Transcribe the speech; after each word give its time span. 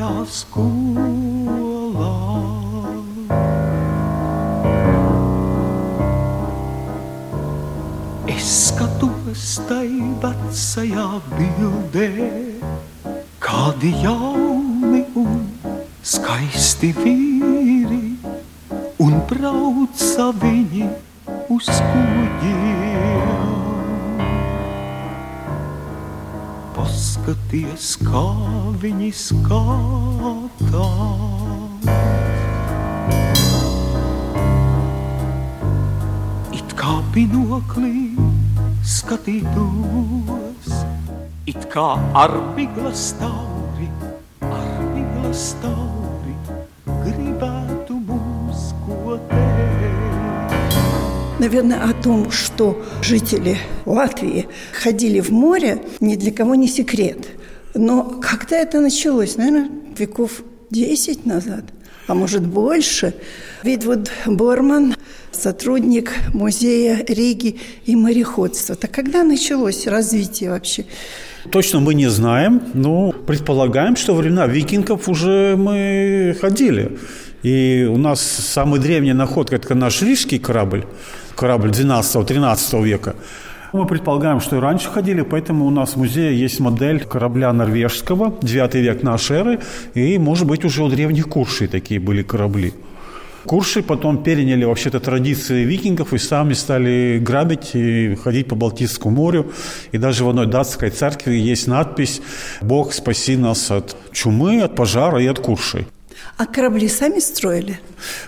Vecajā 0.00 0.24
skolā. 0.32 2.14
Es 8.26 8.70
skatos 8.70 9.60
tai 9.68 9.88
vecajā 10.22 11.08
bildē, 11.36 12.08
kādi 13.40 13.92
jauni 14.02 15.04
un 15.14 15.44
skaisti 16.02 16.94
vīri, 16.96 18.16
un 18.98 19.20
brauca 19.28 20.30
viņi 20.40 20.88
uz 21.50 21.68
kuģiem. 21.68 22.89
Paskaties, 27.00 27.94
kā 28.04 28.20
viņi 28.82 29.06
skatās. 29.16 30.66
It 36.58 36.74
kā 36.76 36.98
binoklī 37.14 38.12
skatītos, 38.84 40.68
it 41.48 41.64
kā 41.72 41.88
ar 42.20 42.36
migla 42.58 42.92
stāvi, 42.92 43.88
ar 44.44 44.84
migla 44.92 45.32
stāvi, 45.32 45.99
Наверное, 51.40 51.82
о 51.82 51.94
том, 51.94 52.30
что 52.30 52.84
жители 53.00 53.56
Латвии 53.86 54.46
ходили 54.74 55.20
в 55.20 55.30
море, 55.30 55.82
ни 55.98 56.16
для 56.16 56.32
кого 56.32 56.54
не 56.54 56.68
секрет. 56.68 57.28
Но 57.74 58.20
когда 58.20 58.58
это 58.58 58.78
началось? 58.82 59.38
Наверное, 59.38 59.70
веков 59.96 60.42
10 60.68 61.24
назад, 61.24 61.64
а 62.06 62.14
может 62.14 62.46
больше. 62.46 63.14
Видвуд 63.62 64.10
Борман, 64.26 64.96
сотрудник 65.32 66.12
музея 66.34 67.02
Риги 67.08 67.58
и 67.86 67.96
мореходства. 67.96 68.74
Так 68.74 68.90
когда 68.90 69.22
началось 69.22 69.86
развитие 69.86 70.50
вообще? 70.50 70.84
Точно 71.50 71.80
мы 71.80 71.94
не 71.94 72.10
знаем, 72.10 72.60
но 72.74 73.12
предполагаем, 73.12 73.96
что 73.96 74.14
времена 74.14 74.46
викингов 74.46 75.08
уже 75.08 75.56
мы 75.56 76.36
ходили. 76.38 76.98
И 77.42 77.88
у 77.90 77.96
нас 77.96 78.20
самая 78.20 78.78
древняя 78.78 79.14
находка– 79.14 79.56
это 79.56 79.74
наш 79.74 80.02
рижский 80.02 80.38
корабль, 80.38 80.84
корабль 81.40 81.70
12-13 81.70 82.84
века. 82.84 83.14
Мы 83.72 83.86
предполагаем, 83.86 84.40
что 84.40 84.56
и 84.56 84.60
раньше 84.60 84.90
ходили, 84.90 85.22
поэтому 85.22 85.64
у 85.64 85.70
нас 85.70 85.94
в 85.94 85.96
музее 85.96 86.38
есть 86.38 86.60
модель 86.60 87.00
корабля 87.00 87.50
норвежского, 87.52 88.34
9 88.42 88.74
век 88.74 89.02
нашей 89.02 89.36
эры, 89.38 89.58
и, 89.94 90.18
может 90.18 90.46
быть, 90.46 90.64
уже 90.66 90.82
у 90.82 90.88
древних 90.90 91.28
Куршей 91.28 91.66
такие 91.68 91.98
были 91.98 92.22
корабли. 92.22 92.74
Курши 93.46 93.82
потом 93.82 94.22
переняли 94.22 94.64
вообще-то 94.64 95.00
традиции 95.00 95.64
викингов 95.64 96.12
и 96.12 96.18
сами 96.18 96.52
стали 96.52 97.18
грабить 97.18 97.70
и 97.74 98.14
ходить 98.16 98.46
по 98.46 98.54
Балтийскому 98.54 99.16
морю. 99.16 99.50
И 99.92 99.98
даже 99.98 100.24
в 100.24 100.28
одной 100.28 100.46
датской 100.46 100.90
церкви 100.90 101.36
есть 101.36 101.66
надпись 101.66 102.20
«Бог, 102.60 102.92
спаси 102.92 103.36
нас 103.36 103.70
от 103.70 103.96
чумы, 104.12 104.60
от 104.60 104.76
пожара 104.76 105.22
и 105.22 105.26
от 105.26 105.38
куршей». 105.38 105.86
А 106.36 106.46
корабли 106.46 106.88
сами 106.88 107.18
строили? 107.18 107.80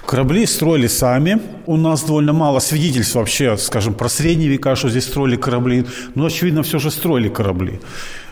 Корабли 0.06 0.46
строили 0.46 0.86
сами. 0.86 1.40
У 1.66 1.76
нас 1.76 2.02
довольно 2.02 2.32
мало 2.32 2.58
свидетельств 2.58 3.14
вообще, 3.14 3.56
скажем, 3.56 3.94
про 3.94 4.08
средние 4.08 4.48
века, 4.48 4.76
что 4.76 4.90
здесь 4.90 5.04
строили 5.04 5.36
корабли. 5.36 5.86
Но, 6.14 6.26
очевидно, 6.26 6.62
все 6.62 6.78
же 6.78 6.90
строили 6.90 7.28
корабли. 7.28 7.80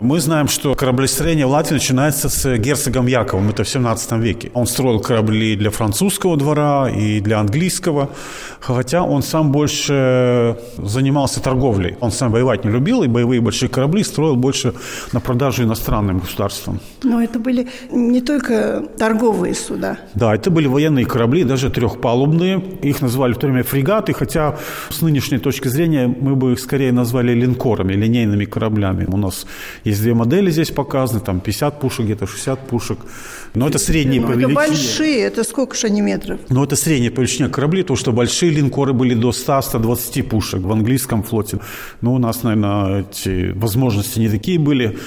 Мы 0.01 0.21
знаем, 0.21 0.49
что 0.49 0.75
кораблестроение 0.75 1.47
в 1.47 1.51
Латвии 1.51 1.75
начинается 1.75 2.29
с 2.29 2.57
герцогом 2.57 3.07
Яковом, 3.07 3.51
это 3.51 3.65
в 3.65 3.69
17 3.69 4.13
веке. 4.13 4.51
Он 4.55 4.67
строил 4.67 5.01
корабли 5.01 5.57
для 5.57 5.71
французского 5.71 6.37
двора 6.37 6.91
и 6.91 7.21
для 7.21 7.39
английского, 7.39 8.11
хотя 8.61 9.03
он 9.03 9.23
сам 9.23 9.53
больше 9.53 10.59
занимался 10.79 11.41
торговлей. 11.41 11.97
Он 12.01 12.11
сам 12.11 12.33
воевать 12.33 12.65
не 12.65 12.71
любил, 12.71 13.03
и 13.03 13.09
боевые 13.09 13.41
большие 13.41 13.69
корабли 13.69 14.03
строил 14.05 14.37
больше 14.37 14.75
на 15.13 15.21
продажу 15.21 15.63
иностранным 15.63 16.19
государствам. 16.21 16.81
Но 17.03 17.23
это 17.23 17.39
были 17.39 17.69
не 17.91 18.21
только 18.21 18.85
торговые 18.99 19.55
суда. 19.61 19.99
Да, 20.15 20.35
это 20.35 20.51
были 20.51 20.67
военные 20.67 21.07
корабли, 21.07 21.45
даже 21.45 21.71
трехпалубные. 21.71 22.61
Их 22.83 23.01
называли 23.03 23.33
в 23.35 23.39
то 23.39 23.47
время 23.47 23.63
фрегаты, 23.63 24.13
хотя 24.13 24.57
с 24.89 25.01
нынешней 25.03 25.39
точки 25.39 25.69
зрения 25.69 26.07
мы 26.09 26.35
бы 26.37 26.53
их 26.53 26.61
скорее 26.61 26.93
назвали 26.93 27.33
линкорами, 27.35 27.93
линейными 27.93 28.45
кораблями. 28.45 29.05
У 29.09 29.17
нас 29.17 29.47
есть 29.85 30.01
две 30.03 30.15
модели 30.15 30.51
здесь 30.51 30.71
показаны, 30.71 31.21
там 31.21 31.41
50 31.41 31.81
пушек, 31.81 32.05
где-то 32.07 32.27
60 32.27 32.67
пушек. 32.67 32.99
Но 33.55 33.69
это 33.69 33.79
средние 33.79 34.21
Ну, 34.21 34.27
по 34.27 34.31
это 34.33 34.41
величине. 34.41 34.55
большие, 34.55 35.21
это 35.21 35.45
сколько 35.45 35.77
же 35.77 35.87
они 35.89 36.01
метров? 36.01 36.39
Но 36.49 36.65
это 36.65 36.77
средняя 36.77 37.11
по 37.11 37.21
величине 37.21 37.49
корабли, 37.49 37.83
то 37.83 37.97
что 37.97 38.13
большие 38.13 38.51
линкоры 38.53 38.93
были 38.93 39.15
до 39.15 39.31
100-120 39.31 40.23
пушек 40.23 40.61
в 40.61 40.73
английском 40.73 41.23
флоте. 41.23 41.59
Но 42.01 42.15
у 42.15 42.19
нас, 42.19 42.43
наверное, 42.43 43.01
эти 43.11 43.53
возможности 43.53 44.19
не 44.21 44.29
такие 44.29 44.59
были. 44.59 44.99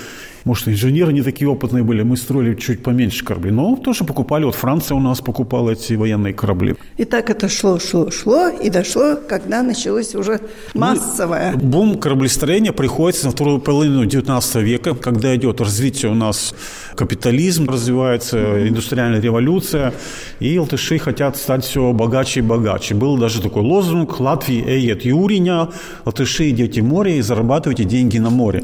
Может, 0.45 0.67
инженеры 0.67 1.13
не 1.13 1.21
такие 1.21 1.49
опытные 1.49 1.83
были, 1.83 2.03
мы 2.03 2.17
строили 2.17 2.55
чуть 2.55 2.83
поменьше 2.83 3.23
корабли. 3.23 3.51
Но 3.51 3.75
тоже 3.75 4.03
покупали, 4.03 4.43
вот 4.43 4.55
Франция 4.55 4.95
у 4.95 4.99
нас 4.99 5.21
покупала 5.21 5.71
эти 5.71 5.93
военные 5.93 6.33
корабли. 6.33 6.75
И 6.97 7.05
так 7.05 7.29
это 7.29 7.47
шло, 7.47 7.79
шло, 7.79 8.11
шло, 8.11 8.49
и 8.49 8.69
дошло, 8.69 9.17
когда 9.27 9.63
началось 9.63 10.15
уже 10.15 10.41
массовое. 10.73 11.53
Бум 11.55 11.97
кораблестроения 11.97 12.73
приходится 12.73 13.27
на 13.27 13.31
вторую 13.31 13.59
половину 13.59 14.05
19 14.05 14.55
века, 14.55 14.95
когда 14.95 15.33
идет 15.35 15.61
развитие 15.61 16.11
у 16.11 16.15
нас 16.15 16.53
капитализм, 16.95 17.69
развивается 17.69 18.67
индустриальная 18.67 19.21
революция, 19.21 19.93
и 20.39 20.59
латыши 20.59 20.97
хотят 20.97 21.37
стать 21.37 21.63
все 21.63 21.93
богаче 21.93 22.41
и 22.41 22.43
богаче. 22.43 22.95
Был 22.95 23.17
даже 23.17 23.41
такой 23.41 23.63
лозунг 23.63 24.19
«Латвии 24.19 24.61
эет 24.61 25.05
юриня», 25.05 25.69
«Латыши 26.05 26.49
идете 26.49 26.81
в 26.81 26.85
море 26.85 27.17
и 27.17 27.21
зарабатывайте 27.21 27.85
деньги 27.85 28.17
на 28.17 28.29
море». 28.29 28.61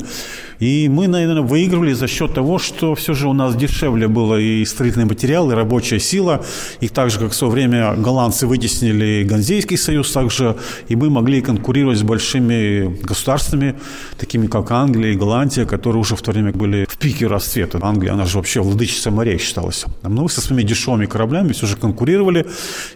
И 0.60 0.90
мы, 0.90 1.08
наверное, 1.08 1.42
выигрывали 1.42 1.94
за 1.94 2.08
счет 2.08 2.34
того, 2.34 2.60
что 2.60 2.94
все 2.94 3.14
же 3.14 3.28
у 3.30 3.34
нас 3.34 3.56
дешевле 3.56 4.08
было 4.08 4.40
и 4.40 4.66
строительный 4.66 5.06
материал, 5.06 5.50
и 5.52 5.56
рабочая 5.56 6.00
сила. 6.00 6.44
И 6.82 6.90
так 6.90 7.10
же, 7.10 7.20
как 7.20 7.32
в 7.32 7.36
свое 7.36 7.54
время 7.54 7.96
голландцы 7.96 8.46
вытеснили 8.46 9.24
Ганзейский 9.24 9.78
союз, 9.78 10.12
также 10.12 10.58
и 10.90 10.96
мы 10.96 11.10
могли 11.10 11.42
конкурировать 11.42 11.98
с 11.98 12.04
большими 12.04 12.94
государствами, 13.04 13.76
такими 14.18 14.48
как 14.48 14.72
Англия 14.72 15.14
и 15.14 15.16
Голландия, 15.16 15.66
которые 15.66 16.02
уже 16.02 16.16
в 16.18 16.22
то 16.22 16.32
время 16.32 16.52
были 16.52 16.86
пике 17.00 17.28
расцвета. 17.28 17.80
Англия, 17.82 18.14
она 18.14 18.26
же 18.26 18.38
вообще 18.38 18.62
владычица 18.62 19.10
морей 19.10 19.38
считалась. 19.38 19.86
Мы 20.04 20.30
со 20.30 20.42
своими 20.42 20.64
дешевыми 20.64 21.06
кораблями 21.06 21.54
все 21.54 21.66
же 21.66 21.78
конкурировали 21.78 22.46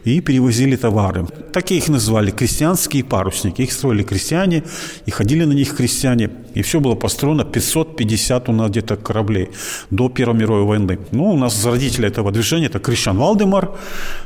и 0.04 0.20
перевозили 0.22 0.76
товары. 0.76 1.26
Такие 1.54 1.80
их 1.80 1.88
называли 1.88 2.32
крестьянские 2.32 3.04
парусники. 3.04 3.62
Их 3.62 3.72
строили 3.72 4.04
крестьяне, 4.04 4.64
и 5.06 5.12
ходили 5.12 5.46
на 5.46 5.54
них 5.54 5.76
крестьяне. 5.76 6.30
И 6.54 6.62
все 6.62 6.80
было 6.80 6.96
построено 6.96 7.46
550 7.46 8.50
у 8.50 8.52
нас 8.52 8.70
где-то 8.70 8.98
кораблей 8.98 9.50
до 9.90 10.10
Первой 10.10 10.38
мировой 10.38 10.64
войны. 10.64 11.00
Ну, 11.12 11.32
у 11.32 11.38
нас 11.38 11.56
зародитель 11.56 12.06
этого 12.06 12.32
движения– 12.32 12.66
это 12.68 12.80
Кришан 12.80 13.18
Валдемар. 13.18 13.72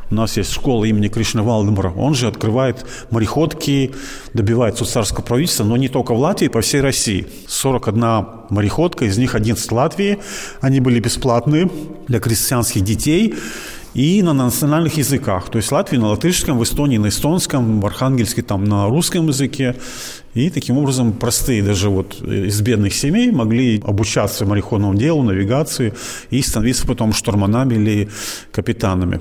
У 0.09 0.15
нас 0.15 0.37
есть 0.37 0.51
школа 0.51 0.85
имени 0.85 1.07
Кришна 1.07 1.43
Валдемара. 1.43 1.91
Он 1.91 2.15
же 2.15 2.27
открывает 2.27 2.85
мореходки, 3.11 3.91
добивается 4.33 4.85
царского 4.85 5.23
правительства, 5.23 5.63
но 5.63 5.77
не 5.77 5.89
только 5.89 6.13
в 6.13 6.19
Латвии, 6.19 6.47
по 6.47 6.61
всей 6.61 6.81
России. 6.81 7.27
41 7.47 8.46
мореходка, 8.49 9.05
из 9.05 9.17
них 9.17 9.35
11 9.35 9.69
в 9.69 9.71
Латвии. 9.73 10.19
Они 10.61 10.79
были 10.79 10.99
бесплатные 10.99 11.69
для 12.07 12.19
крестьянских 12.19 12.83
детей 12.83 13.35
и 13.93 14.21
на 14.21 14.33
национальных 14.33 14.97
языках. 14.97 15.49
То 15.49 15.57
есть 15.57 15.69
в 15.69 15.71
Латвии 15.71 15.97
на 15.97 16.09
латышском, 16.09 16.59
в 16.59 16.63
Эстонии 16.63 16.97
на 16.97 17.07
эстонском, 17.07 17.81
в 17.81 17.85
Архангельске 17.85 18.43
там 18.43 18.63
на 18.63 18.87
русском 18.87 19.27
языке. 19.27 19.75
И 20.35 20.51
таким 20.51 20.77
образом 20.77 21.13
простые 21.13 21.63
даже 21.63 21.89
вот 21.89 22.21
из 22.21 22.61
бедных 22.61 22.93
семей 22.93 23.31
могли 23.31 23.81
обучаться 23.83 24.45
мореходному 24.45 24.93
делу, 24.93 25.23
навигации 25.23 25.93
и 26.29 26.41
становиться 26.43 26.85
потом 26.85 27.11
штурманами 27.11 27.73
или 27.73 28.09
капитанами. 28.51 29.19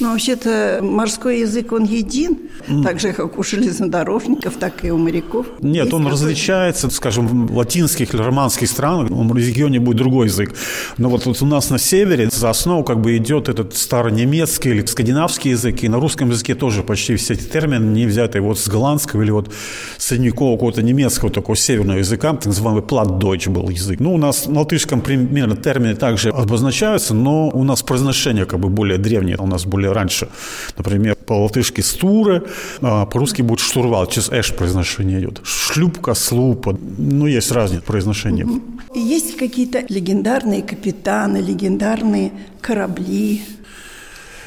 Но 0.00 0.12
вообще-то 0.12 0.80
морской 0.82 1.40
язык, 1.40 1.72
он 1.72 1.84
един, 1.84 2.38
mm. 2.66 2.82
так 2.82 3.00
же, 3.00 3.12
как 3.12 3.38
у 3.38 3.42
железнодорожников, 3.42 4.54
так 4.56 4.84
и 4.84 4.90
у 4.90 4.96
моряков. 4.96 5.46
Нет, 5.60 5.84
Есть 5.84 5.94
он 5.94 6.06
различается, 6.06 6.88
скажем, 6.90 7.46
в 7.46 7.56
латинских 7.56 8.14
или 8.14 8.22
романских 8.22 8.68
странах, 8.68 9.10
в 9.10 9.36
регионе 9.36 9.78
будет 9.78 9.98
другой 9.98 10.26
язык. 10.26 10.54
Но 10.96 11.08
вот, 11.08 11.26
вот 11.26 11.42
у 11.42 11.46
нас 11.46 11.70
на 11.70 11.78
севере 11.78 12.28
за 12.30 12.50
основу 12.50 12.82
как 12.84 13.00
бы 13.00 13.16
идет 13.16 13.48
этот 13.48 13.76
старонемецкий 13.76 14.70
или 14.70 14.84
скандинавский 14.86 15.50
язык, 15.50 15.82
и 15.82 15.88
на 15.88 16.00
русском 16.00 16.30
языке 16.30 16.54
тоже 16.54 16.82
почти 16.82 17.16
все 17.16 17.34
эти 17.34 17.44
термины 17.44 17.84
не 17.92 18.06
взяты 18.06 18.40
вот 18.40 18.58
с 18.58 18.68
голландского 18.68 19.22
или 19.22 19.30
вот 19.30 19.52
средневекового 19.98 20.56
какого-то 20.56 20.82
немецкого 20.82 21.30
такого 21.30 21.56
северного 21.56 21.98
языка, 21.98 22.32
так 22.32 22.46
называемый 22.46 22.82
платдойч 22.82 23.48
был 23.48 23.68
язык. 23.68 24.00
Ну, 24.00 24.14
у 24.14 24.18
нас 24.18 24.46
на 24.46 24.60
латышском 24.60 25.00
примерно 25.00 25.56
термины 25.56 25.94
также 25.94 26.30
обозначаются, 26.30 27.14
но 27.14 27.48
у 27.48 27.64
нас 27.64 27.82
произношение 27.82 28.46
как 28.46 28.60
бы 28.60 28.68
более 28.68 28.98
древнее, 28.98 29.36
у 29.38 29.46
нас 29.46 29.64
более 29.66 29.89
раньше. 29.92 30.28
Например, 30.76 31.14
по-латышски 31.14 31.80
«стуры», 31.80 32.42
а 32.80 33.06
по-русски 33.06 33.42
будет 33.42 33.60
«штурвал», 33.60 34.06
через 34.06 34.30
«эш» 34.30 34.54
произношение 34.54 35.20
идет. 35.20 35.40
Шлюпка, 35.44 36.14
слупа, 36.14 36.76
ну, 36.98 37.26
есть 37.26 37.52
разница 37.52 37.82
произношения. 37.82 38.46
Есть 38.94 39.36
какие-то 39.36 39.84
легендарные 39.88 40.62
капитаны, 40.62 41.38
легендарные 41.38 42.32
корабли? 42.60 43.42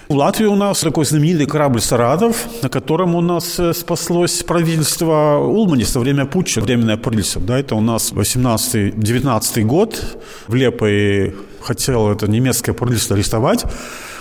В 0.09 0.15
Латвии 0.15 0.45
у 0.45 0.55
нас 0.55 0.81
такой 0.81 1.05
знаменитый 1.05 1.45
корабль 1.45 1.79
«Саратов», 1.79 2.45
на 2.61 2.69
котором 2.69 3.15
у 3.15 3.21
нас 3.21 3.57
э, 3.57 3.73
спаслось 3.73 4.43
правительство 4.43 5.37
Улмани 5.37 5.85
со 5.85 5.99
время 5.99 6.25
путча, 6.25 6.59
временное 6.59 6.97
правительство. 6.97 7.41
Да, 7.41 7.57
это 7.57 7.75
у 7.75 7.81
нас 7.81 8.11
18-19 8.11 9.63
год. 9.63 10.17
В 10.47 10.55
Лепой 10.55 11.33
хотел 11.63 12.11
это 12.11 12.27
немецкое 12.27 12.75
правительство 12.75 13.15
арестовать 13.15 13.65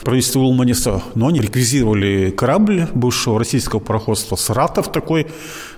правительство 0.03 0.41
Улманиса, 0.41 1.03
но 1.15 1.29
они 1.29 1.41
реквизировали 1.41 2.31
корабль 2.31 2.89
бывшего 2.94 3.39
российского 3.39 3.81
пароходства 3.81 4.37
«Саратов» 4.37 4.91
такой, 4.91 5.27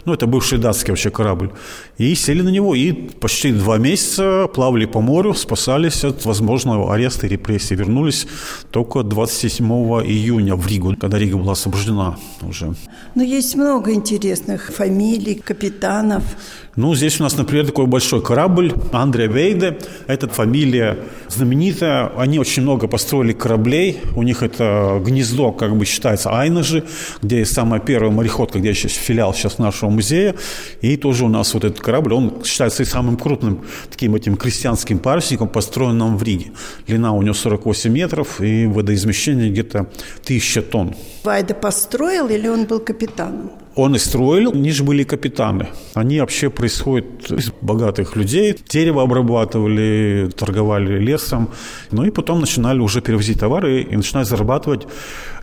ну, 0.05 0.12
это 0.12 0.27
бывший 0.27 0.59
датский 0.59 0.91
вообще 0.91 1.11
корабль, 1.11 1.51
и 1.99 2.15
сели 2.15 2.43
на 2.43 2.49
него, 2.49 2.75
и 2.75 2.93
почти 2.93 3.53
два 3.53 3.79
месяца 3.79 4.49
плавали 4.55 4.87
по 4.87 5.01
морю, 5.01 5.35
спасались 5.35 6.05
от 6.05 6.25
возможного 6.25 6.93
ареста 6.95 7.27
и 7.27 7.31
репрессий, 7.31 7.75
вернулись 7.75 8.27
только 8.71 9.03
27 9.03 9.67
июня 10.05 10.56
в 10.56 10.67
Ригу, 10.67 10.95
когда 10.97 11.19
Рига 11.19 11.37
была 11.37 11.53
освобождена 11.53 12.17
уже. 12.43 12.75
Но 13.15 13.23
есть 13.23 13.55
много 13.55 13.93
интересных 13.93 14.73
фамилий, 14.73 15.35
капитанов. 15.35 16.25
Ну, 16.77 16.93
здесь 16.97 17.21
у 17.21 17.23
нас, 17.23 17.37
например, 17.37 17.67
такой 17.67 17.87
большой 17.87 18.21
корабль 18.21 18.73
Андреа 18.93 19.29
Вейде. 19.29 19.79
Это 20.09 20.29
фамилия 20.29 20.99
знаменитая. 21.29 22.11
Они 22.17 22.41
очень 22.41 22.62
много 22.62 22.89
построили 22.89 23.33
кораблей. 23.33 24.01
У 24.17 24.25
них 24.25 24.43
это 24.43 25.01
гнездо, 25.05 25.53
как 25.53 25.77
бы 25.77 25.85
считается, 25.85 26.31
Айнажи, 26.31 26.83
где 27.23 27.45
самая 27.45 27.81
первая 27.81 28.11
мореходка, 28.11 28.59
где 28.59 28.75
сейчас 28.75 28.93
филиал 28.93 29.33
сейчас 29.35 29.59
нашего 29.59 29.91
музея. 29.94 30.35
И 30.81 30.96
тоже 30.96 31.25
у 31.25 31.29
нас 31.29 31.55
вот 31.55 31.64
этот 31.64 31.81
корабль, 31.81 32.12
он 32.14 32.44
считается 32.44 32.82
и 32.82 32.87
самым 32.87 33.17
крупным 33.17 33.64
таким 33.91 34.14
этим 34.14 34.37
крестьянским 34.37 34.99
парусником, 34.99 35.49
построенным 35.49 36.17
в 36.17 36.23
Риге. 36.23 36.52
Длина 36.87 37.12
у 37.12 37.23
него 37.23 37.35
48 37.35 37.91
метров 37.91 38.41
и 38.41 38.67
водоизмещение 38.67 39.50
где-то 39.50 39.91
1000 40.25 40.62
тонн. 40.62 40.94
Вайда 41.25 41.55
построил 41.55 42.29
или 42.29 42.49
он 42.49 42.67
был 42.67 42.81
капитаном? 42.81 43.50
Он 43.76 43.94
и 43.94 43.99
строил, 43.99 44.53
они 44.53 44.71
же 44.71 44.85
были 44.85 45.05
капитаны. 45.05 45.67
Они 45.94 46.21
вообще 46.21 46.49
происходят 46.49 47.31
из 47.31 47.50
богатых 47.61 48.17
людей. 48.17 48.56
Дерево 48.69 49.03
обрабатывали, 49.03 50.31
торговали 50.37 50.99
лесом. 50.99 51.49
Ну 51.91 52.05
и 52.05 52.11
потом 52.11 52.41
начинали 52.41 52.79
уже 52.81 53.00
перевозить 53.00 53.41
товары 53.41 53.82
и 53.82 53.97
начинать 53.97 54.29
зарабатывать 54.29 54.87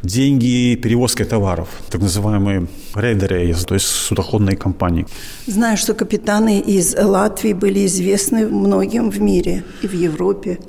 деньги 0.03 0.75
перевозкой 0.75 1.25
товаров, 1.25 1.67
так 1.89 2.01
называемые 2.01 2.67
рейдеры, 2.95 3.53
то 3.67 3.75
есть 3.75 3.87
судоходные 3.87 4.55
компании. 4.55 5.05
Знаю, 5.47 5.77
что 5.77 5.93
капитаны 5.93 6.59
из 6.59 6.95
Латвии 6.95 7.53
были 7.53 7.85
известны 7.85 8.47
многим 8.47 9.11
в 9.11 9.19
мире 9.21 9.63
и 9.83 9.87
в 9.87 9.93
Европе 9.93 10.59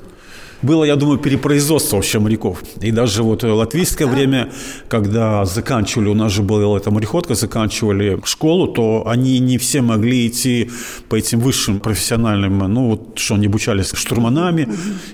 было, 0.63 0.83
я 0.85 0.95
думаю, 0.95 1.19
перепроизводство 1.19 1.97
вообще 1.97 2.19
моряков. 2.19 2.63
И 2.81 2.91
даже 2.91 3.23
вот 3.23 3.43
латвийское 3.43 4.07
время, 4.07 4.51
когда 4.87 5.45
заканчивали, 5.45 6.09
у 6.09 6.13
нас 6.13 6.31
же 6.31 6.41
была 6.41 6.77
эта 6.77 6.91
мореходка, 6.91 7.35
заканчивали 7.35 8.19
школу, 8.25 8.67
то 8.67 9.03
они 9.05 9.39
не 9.39 9.57
все 9.57 9.81
могли 9.81 10.27
идти 10.27 10.69
по 11.09 11.15
этим 11.15 11.39
высшим 11.39 11.79
профессиональным, 11.79 12.59
ну 12.59 12.89
вот 12.89 13.19
что 13.19 13.35
они 13.35 13.47
обучались 13.47 13.91
штурманами 13.93 14.67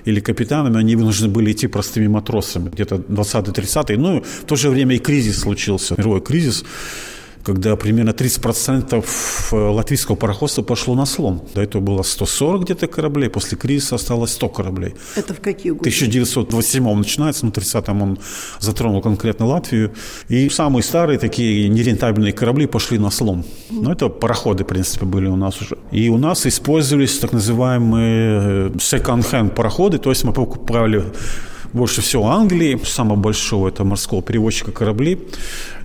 или 0.04 0.20
капитанами, 0.20 0.78
они 0.78 0.96
вынуждены 0.96 1.28
были 1.28 1.52
идти 1.52 1.66
простыми 1.66 2.06
матросами, 2.06 2.70
где-то 2.70 2.96
20-30 2.96 3.96
Ну, 3.96 4.22
в 4.22 4.44
то 4.46 4.56
же 4.56 4.70
время 4.70 4.96
и 4.96 4.98
кризис 4.98 5.40
случился, 5.40 5.94
мировой 5.98 6.20
кризис 6.20 6.64
когда 7.42 7.76
примерно 7.76 8.10
30% 8.10 9.04
э, 9.52 9.56
латвийского 9.56 10.16
пароходства 10.16 10.62
пошло 10.62 10.94
на 10.94 11.06
слом. 11.06 11.42
До 11.54 11.62
этого 11.62 11.82
было 11.82 12.02
140 12.02 12.64
где-то 12.64 12.86
кораблей, 12.86 13.30
после 13.30 13.56
кризиса 13.56 13.94
осталось 13.94 14.32
100 14.32 14.48
кораблей. 14.48 14.94
Это 15.16 15.34
в 15.34 15.40
какие 15.40 15.72
годы? 15.72 15.90
1927 15.90 16.94
начинается, 16.94 17.46
но 17.46 17.52
30-м 17.52 18.02
он 18.02 18.18
затронул 18.58 19.00
конкретно 19.00 19.46
Латвию. 19.46 19.92
И 20.28 20.48
самые 20.48 20.82
старые 20.82 21.18
такие 21.18 21.68
нерентабельные 21.68 22.32
корабли 22.32 22.66
пошли 22.66 22.98
на 22.98 23.10
слом. 23.10 23.44
Но 23.70 23.92
это 23.92 24.08
пароходы, 24.08 24.64
в 24.64 24.66
принципе, 24.66 25.06
были 25.06 25.26
у 25.26 25.36
нас 25.36 25.60
уже. 25.60 25.78
И 25.90 26.08
у 26.08 26.18
нас 26.18 26.46
использовались 26.46 27.18
так 27.18 27.32
называемые 27.32 28.40
э, 28.40 28.70
second-hand 28.76 29.50
пароходы, 29.50 29.98
то 29.98 30.10
есть 30.10 30.24
мы 30.24 30.32
покупали 30.32 31.04
больше 31.72 32.00
всего 32.00 32.30
Англии, 32.30 32.80
самого 32.84 33.16
большого 33.16 33.68
это 33.68 33.84
морского 33.84 34.22
перевозчика 34.22 34.72
кораблей. 34.72 35.18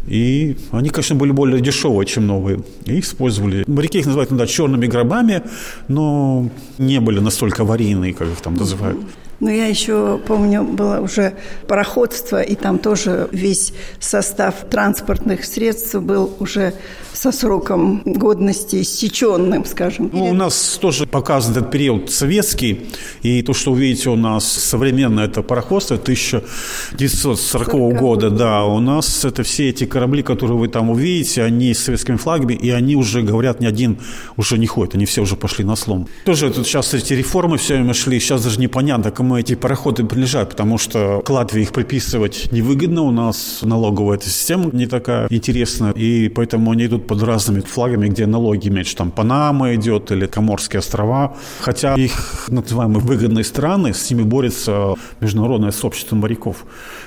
И 0.07 0.57
они, 0.71 0.89
конечно, 0.89 1.15
были 1.15 1.31
более 1.31 1.61
дешевые, 1.61 2.05
чем 2.05 2.27
новые. 2.27 2.61
И 2.85 2.99
использовали. 2.99 3.63
Моряки 3.67 3.99
их 3.99 4.05
называют 4.05 4.31
иногда 4.31 4.47
черными 4.47 4.87
гробами, 4.87 5.43
но 5.87 6.49
не 6.77 6.99
были 6.99 7.19
настолько 7.19 7.63
аварийные, 7.63 8.13
как 8.13 8.27
их 8.27 8.41
там 8.41 8.55
называют. 8.55 8.99
Но 9.39 9.49
я 9.51 9.65
еще 9.65 10.19
помню, 10.25 10.63
было 10.63 10.99
уже 11.01 11.33
пароходство, 11.67 12.41
и 12.41 12.55
там 12.55 12.79
тоже 12.79 13.27
весь 13.31 13.73
состав 13.99 14.55
транспортных 14.69 15.43
средств 15.43 15.95
был 15.95 16.35
уже 16.39 16.73
со 17.15 17.31
сроком 17.31 18.01
годности 18.05 18.81
иссеченным, 18.81 19.65
скажем. 19.65 20.09
Ну, 20.13 20.25
у 20.25 20.33
нас 20.33 20.77
тоже 20.81 21.05
показан 21.05 21.51
этот 21.51 21.71
период 21.71 22.11
советский, 22.11 22.87
и 23.23 23.41
то, 23.41 23.53
что 23.53 23.71
увидите 23.71 24.09
у 24.09 24.15
нас 24.15 24.45
современное 24.45 25.25
это 25.25 25.41
пароходство 25.41 25.97
1940 25.97 27.73
-го 27.73 27.99
года, 27.99 28.29
да, 28.29 28.65
у 28.65 28.79
нас 28.79 29.25
это 29.25 29.43
все 29.43 29.69
эти 29.69 29.85
корабли, 29.85 30.23
которые 30.23 30.57
вы 30.57 30.67
там 30.67 30.89
увидите, 30.89 31.43
они 31.43 31.73
с 31.73 31.79
советскими 31.83 32.17
флагами, 32.17 32.53
и 32.53 32.69
они 32.69 32.95
уже, 32.95 33.21
говорят, 33.21 33.61
ни 33.61 33.65
один 33.65 33.97
уже 34.37 34.57
не 34.57 34.67
ходит, 34.67 34.95
они 34.95 35.05
все 35.05 35.21
уже 35.21 35.35
пошли 35.35 35.65
на 35.65 35.75
слом. 35.75 36.07
Тоже 36.25 36.49
тут 36.49 36.67
сейчас 36.67 36.93
эти 36.93 37.13
реформы 37.13 37.57
все 37.57 37.75
время 37.75 37.93
шли, 37.93 38.19
сейчас 38.19 38.43
даже 38.43 38.59
непонятно, 38.59 39.11
кому 39.11 39.37
эти 39.37 39.55
пароходы 39.55 40.03
принадлежат, 40.03 40.49
потому 40.49 40.77
что 40.77 41.21
к 41.25 41.29
Латвии 41.29 41.61
их 41.61 41.71
приписывать 41.71 42.51
невыгодно, 42.51 43.03
у 43.03 43.11
нас 43.11 43.59
налоговая 43.61 44.17
эта 44.17 44.29
система 44.29 44.69
не 44.73 44.87
такая 44.87 45.27
интересная, 45.29 45.91
и 45.91 46.29
поэтому 46.29 46.71
они 46.71 46.85
идут 46.85 47.04
под 47.07 47.23
разными 47.23 47.61
флагами, 47.61 48.07
где 48.07 48.25
налоги 48.25 48.69
меньше, 48.69 48.95
там 48.95 49.11
Панама 49.11 49.75
идет 49.75 50.11
или 50.11 50.25
Коморские 50.25 50.79
острова, 50.79 51.35
хотя 51.59 51.95
их 51.95 52.45
называемые 52.49 52.99
выгодные 52.99 53.43
страны, 53.43 53.93
с 53.93 54.09
ними 54.09 54.23
борется 54.23 54.95
международное 55.21 55.71
сообщество 55.71 56.15
моряков, 56.15 56.65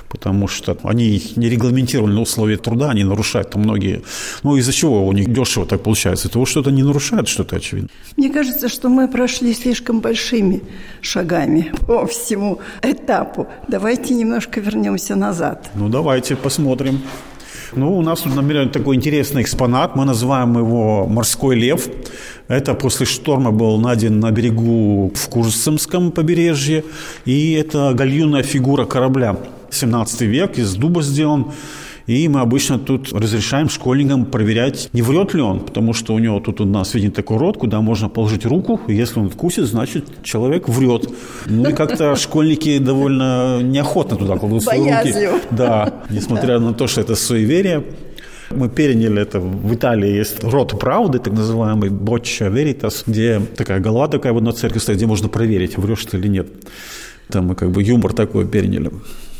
потому 0.09 0.47
что 0.47 0.77
они 0.83 1.21
не 1.35 1.49
регламентированы 1.49 2.19
условия 2.19 2.57
труда, 2.57 2.89
они 2.89 3.03
нарушают 3.03 3.51
там 3.51 3.61
многие. 3.63 4.01
Ну, 4.43 4.57
из-за 4.57 4.73
чего 4.73 5.05
у 5.05 5.11
них 5.13 5.31
дешево 5.33 5.65
так 5.65 5.81
получается? 5.83 6.29
Того, 6.29 6.45
что-то 6.45 6.71
не 6.71 6.83
нарушает, 6.83 7.27
что-то 7.27 7.55
очевидно. 7.55 7.89
Мне 8.17 8.29
кажется, 8.29 8.69
что 8.69 8.89
мы 8.89 9.07
прошли 9.07 9.53
слишком 9.53 9.99
большими 9.99 10.61
шагами 11.01 11.71
по 11.87 12.05
всему 12.05 12.59
этапу. 12.81 13.47
Давайте 13.67 14.13
немножко 14.13 14.59
вернемся 14.59 15.15
назад. 15.15 15.69
Ну, 15.75 15.89
давайте 15.89 16.35
посмотрим. 16.35 17.01
Ну, 17.73 17.97
у 17.97 18.01
нас 18.01 18.25
намерен 18.25 18.69
такой 18.69 18.95
интересный 18.95 19.41
экспонат. 19.41 19.95
Мы 19.95 20.05
называем 20.05 20.57
его 20.57 21.07
«Морской 21.07 21.55
лев». 21.55 21.87
Это 22.47 22.73
после 22.73 23.05
шторма 23.05 23.51
был 23.51 23.77
найден 23.77 24.19
на 24.19 24.31
берегу 24.31 25.11
в 25.13 25.29
Курсымском 25.29 26.11
побережье. 26.11 26.83
И 27.25 27.53
это 27.53 27.93
гальюнная 27.93 28.43
фигура 28.43 28.85
корабля. 28.85 29.37
17 29.69 30.21
век, 30.21 30.57
из 30.57 30.73
дуба 30.75 31.01
сделан. 31.03 31.51
И 32.09 32.27
мы 32.27 32.39
обычно 32.39 32.79
тут 32.79 33.13
разрешаем 33.13 33.69
школьникам 33.69 34.25
проверять, 34.25 34.89
не 34.93 35.03
врет 35.03 35.35
ли 35.35 35.41
он, 35.41 35.59
потому 35.59 35.93
что 35.93 36.15
у 36.15 36.17
него 36.17 36.39
тут 36.39 36.59
у 36.59 36.65
нас 36.65 36.95
виден 36.95 37.11
такой 37.11 37.37
рот, 37.37 37.57
куда 37.57 37.81
можно 37.81 38.09
положить 38.09 38.47
руку, 38.47 38.81
и 38.87 38.95
если 38.95 39.19
он 39.19 39.27
откусит, 39.27 39.65
значит, 39.65 40.05
человек 40.23 40.67
врет. 40.67 41.07
Ну 41.45 41.69
и 41.69 41.73
как-то 41.73 42.15
школьники 42.15 42.79
довольно 42.79 43.61
неохотно 43.61 44.17
туда 44.17 44.37
кладут 44.37 44.63
свои 44.63 44.79
руки. 44.79 45.13
Да, 45.51 46.01
несмотря 46.09 46.57
на 46.57 46.73
то, 46.73 46.87
что 46.87 47.01
это 47.01 47.13
суеверие. 47.15 47.83
Мы 48.49 48.69
переняли 48.69 49.21
это. 49.21 49.39
В 49.39 49.71
Италии 49.75 50.09
есть 50.09 50.43
рот 50.43 50.79
правды, 50.79 51.19
так 51.19 51.33
называемый 51.33 51.91
Бочча 51.91 52.47
Веритас, 52.47 53.03
где 53.05 53.39
такая 53.55 53.79
голова 53.79 54.07
такая 54.07 54.33
в 54.33 54.37
одной 54.37 54.53
церкви 54.53 54.79
стоит, 54.79 54.97
где 54.97 55.05
можно 55.05 55.29
проверить, 55.29 55.77
врешь 55.77 56.05
ты 56.05 56.17
или 56.17 56.27
нет. 56.27 56.47
Там 57.27 57.45
мы 57.45 57.53
как 57.53 57.69
бы 57.69 57.83
юмор 57.83 58.13
такой 58.13 58.47
переняли. 58.47 58.89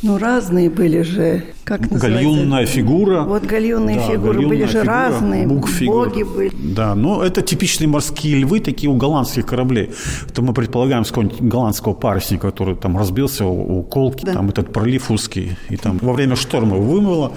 Ну, 0.02 0.16
разные 0.16 0.70
были 0.70 1.02
же, 1.02 1.44
как 1.64 1.82
называется? 1.90 2.08
Гальюнная 2.08 2.64
фигура. 2.66 3.22
Вот 3.22 3.44
гальюнные 3.44 3.96
Да, 3.96 4.02
фигуры 4.02 4.32
гальюнная 4.32 4.48
были 4.48 4.64
же 4.64 4.72
фигура, 4.78 4.86
разные, 4.86 5.46
боги 5.46 6.22
были. 6.22 6.52
Да, 6.74 6.94
но 6.94 7.22
это 7.22 7.42
типичные 7.42 7.86
морские 7.88 8.38
львы, 8.38 8.60
такие 8.60 8.90
у 8.90 8.94
голландских 8.96 9.44
кораблей. 9.44 9.90
Это 10.28 10.40
мы 10.40 10.54
предполагаем 10.54 11.04
с 11.04 11.08
какого-нибудь 11.08 11.42
голландского 11.42 11.92
парусника, 11.92 12.50
который 12.50 12.76
там 12.76 12.96
разбился 12.96 13.44
у, 13.44 13.78
у 13.80 13.82
колки, 13.82 14.24
Да. 14.24 14.32
там 14.32 14.48
этот 14.48 14.72
пролив 14.72 15.10
узкий, 15.10 15.56
и 15.68 15.76
там 15.76 15.98
во 16.00 16.14
время 16.14 16.34
шторма 16.34 16.76
вымыло. 16.76 17.32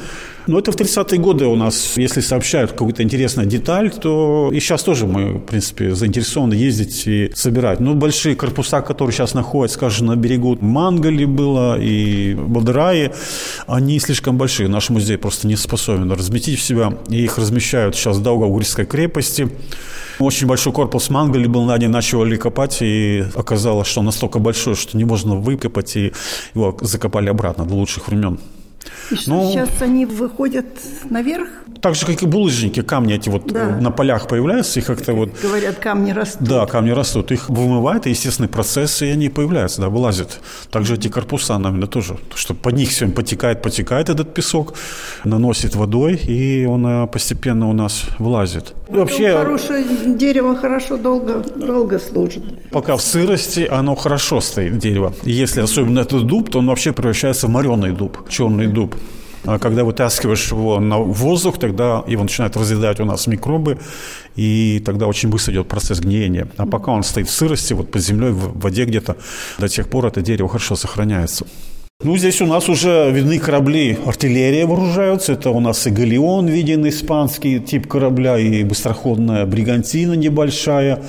Но 0.48 0.60
это 0.60 0.72
в 0.72 0.76
30-е 0.76 1.20
годы 1.20 1.46
у 1.46 1.56
нас, 1.56 1.94
если 1.96 2.22
сообщают 2.22 2.72
какую-то 2.72 3.04
интересную 3.04 3.48
деталь, 3.48 3.92
то 3.92 4.50
и 4.54 4.60
сейчас 4.60 4.84
тоже 4.84 5.08
мы, 5.08 5.36
в 5.36 5.40
принципе, 5.40 5.96
заинтересованы 5.96 6.54
ездить 6.54 7.08
и 7.08 7.32
собирать. 7.34 7.80
Но 7.80 7.94
большие 7.94 8.36
корпуса, 8.36 8.82
которые 8.82 9.14
сейчас 9.14 9.34
находятся, 9.34 9.78
скажем, 9.78 10.08
на 10.08 10.16
берегу 10.16 10.58
Мангали 10.60 11.26
было 11.26 11.80
и 11.80 12.34
Бадраи, 12.34 13.12
они 13.68 14.00
слишком 14.00 14.38
большие. 14.38 14.68
Наш 14.68 14.90
музей 14.90 15.18
просто 15.18 15.48
не 15.48 15.56
способен 15.56 16.12
разместить 16.12 16.60
в 16.60 16.64
себя. 16.64 16.98
И 17.10 17.24
их 17.24 17.38
размещают 17.38 17.96
сейчас 17.96 18.18
в 18.18 18.24
Даугавгурской 18.24 18.86
крепости. 18.86 19.50
Очень 20.20 20.48
большой 20.48 20.74
корпус 20.74 21.10
Мангали 21.10 21.48
был 21.48 21.64
на 21.64 21.78
день, 21.78 21.90
начали 21.90 22.36
копать, 22.36 22.82
и 22.82 23.26
оказалось, 23.36 23.88
что 23.88 24.02
он 24.02 24.08
настолько 24.08 24.40
большой, 24.40 24.76
что 24.76 24.98
не 24.98 25.06
можно 25.06 25.36
выкопать, 25.36 25.96
и 25.96 26.14
его 26.54 26.78
закопали 26.82 27.30
обратно 27.30 27.66
до 27.66 27.74
лучших 27.74 28.08
времен. 28.08 28.40
И 29.12 29.16
что, 29.16 29.30
Ну, 29.32 29.52
сейчас 29.52 29.70
они 29.82 30.06
выходят 30.06 30.66
наверх? 31.10 31.48
Так 31.82 31.96
же, 31.96 32.06
как 32.06 32.24
и 32.24 32.26
булыжники, 32.26 32.82
камни 32.82 33.16
эти 33.16 33.30
вот 33.30 33.48
Да. 33.52 33.78
э, 33.78 33.82
на 33.82 33.92
полях 33.92 34.28
появляются, 34.28 34.80
и 34.80 34.84
как-то 34.84 35.14
вот 35.14 35.30
Говорят, 35.42 35.76
камни 35.80 36.12
растут. 36.12 36.48
Да, 36.48 36.66
камни 36.66 36.92
растут. 36.92 37.32
Их 37.32 37.50
вымывает, 37.50 38.08
и 38.08 38.12
естественный 38.12 38.48
процесс, 38.50 39.02
и 39.02 39.08
они 39.08 39.30
появляются, 39.30 39.82
да, 39.82 39.90
вылазят. 39.90 40.40
Также 40.72 40.96
эти 40.96 41.10
корпуса, 41.10 41.58
наверное, 41.58 41.88
тоже. 41.88 42.18
Что 42.36 42.54
под 42.54 42.76
них 42.76 42.90
все 42.90 43.08
потекает, 43.08 43.62
потекает 43.62 44.10
этот 44.10 44.34
песок, 44.34 44.76
наносит 45.26 45.76
водой, 45.76 46.16
и 46.16 46.66
он 46.66 46.86
э, 46.86 47.08
постепенно 47.08 47.70
у 47.70 47.74
нас 47.74 48.04
вылазит. 48.20 48.74
И 48.90 48.94
Вообще, 48.96 49.34
Хорошее 49.38 49.84
дерево 50.06 50.56
хорошо 50.56 50.98
долго, 50.98 51.44
долго 51.56 52.00
служит. 52.00 52.44
пока 52.72 52.96
в 52.96 53.02
сырости, 53.02 53.68
оно 53.70 53.96
хорошо 53.96 54.40
стоит, 54.42 54.78
дерево. 54.78 55.14
Если 55.24 55.62
особенно 55.62 56.00
этот 56.00 56.26
дуб, 56.28 56.50
то 56.50 56.60
он 56.60 56.68
вообще 56.68 56.92
превращается 56.94 57.48
в 57.48 57.50
мореный 57.50 57.92
дуб, 57.92 58.30
черный 58.30 58.68
дуб. 58.74 58.96
А 59.46 59.60
когда 59.60 59.84
вытаскиваешь 59.84 60.52
его 60.52 60.80
на 60.80 61.00
воздух, 61.00 61.60
тогда 61.60 62.04
его 62.08 62.24
начинают 62.24 62.56
разъедать 62.56 63.00
у 63.02 63.06
нас 63.06 63.28
микробы, 63.28 63.78
и 64.38 64.82
тогда 64.86 65.08
очень 65.08 65.30
быстро 65.30 65.54
идет 65.54 65.68
процесс 65.68 66.00
гниения. 66.00 66.48
А 66.58 66.66
пока 66.66 66.92
он 66.92 67.04
стоит 67.04 67.28
в 67.28 67.32
сырости, 67.32 67.74
вот 67.74 67.92
под 67.92 68.02
землей, 68.02 68.32
в 68.32 68.60
воде 68.60 68.86
где-то, 68.86 69.18
до 69.60 69.68
тех 69.68 69.90
пор 69.90 70.06
это 70.06 70.22
дерево 70.22 70.48
хорошо 70.48 70.76
сохраняется. 70.76 71.46
Ну, 72.04 72.18
здесь 72.18 72.42
у 72.42 72.46
нас 72.46 72.68
уже 72.68 73.10
видны 73.12 73.40
корабли, 73.40 73.98
артиллерия 74.06 74.66
вооружаются. 74.66 75.34
Это 75.34 75.52
у 75.52 75.62
нас 75.62 75.88
и 75.88 75.90
галеон 75.90 76.48
виден, 76.48 76.86
испанский 76.88 77.60
тип 77.60 77.88
корабля, 77.88 78.38
и 78.38 78.64
быстроходная 78.64 79.46
бригантина 79.46 80.12
небольшая, 80.14 81.02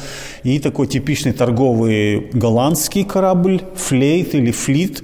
и 0.44 0.61
такой 0.61 0.87
типичный 0.87 1.33
торговый 1.33 2.28
голландский 2.33 3.04
корабль, 3.04 3.62
флейт 3.75 4.37
или 4.37 4.52
флит. 4.52 5.02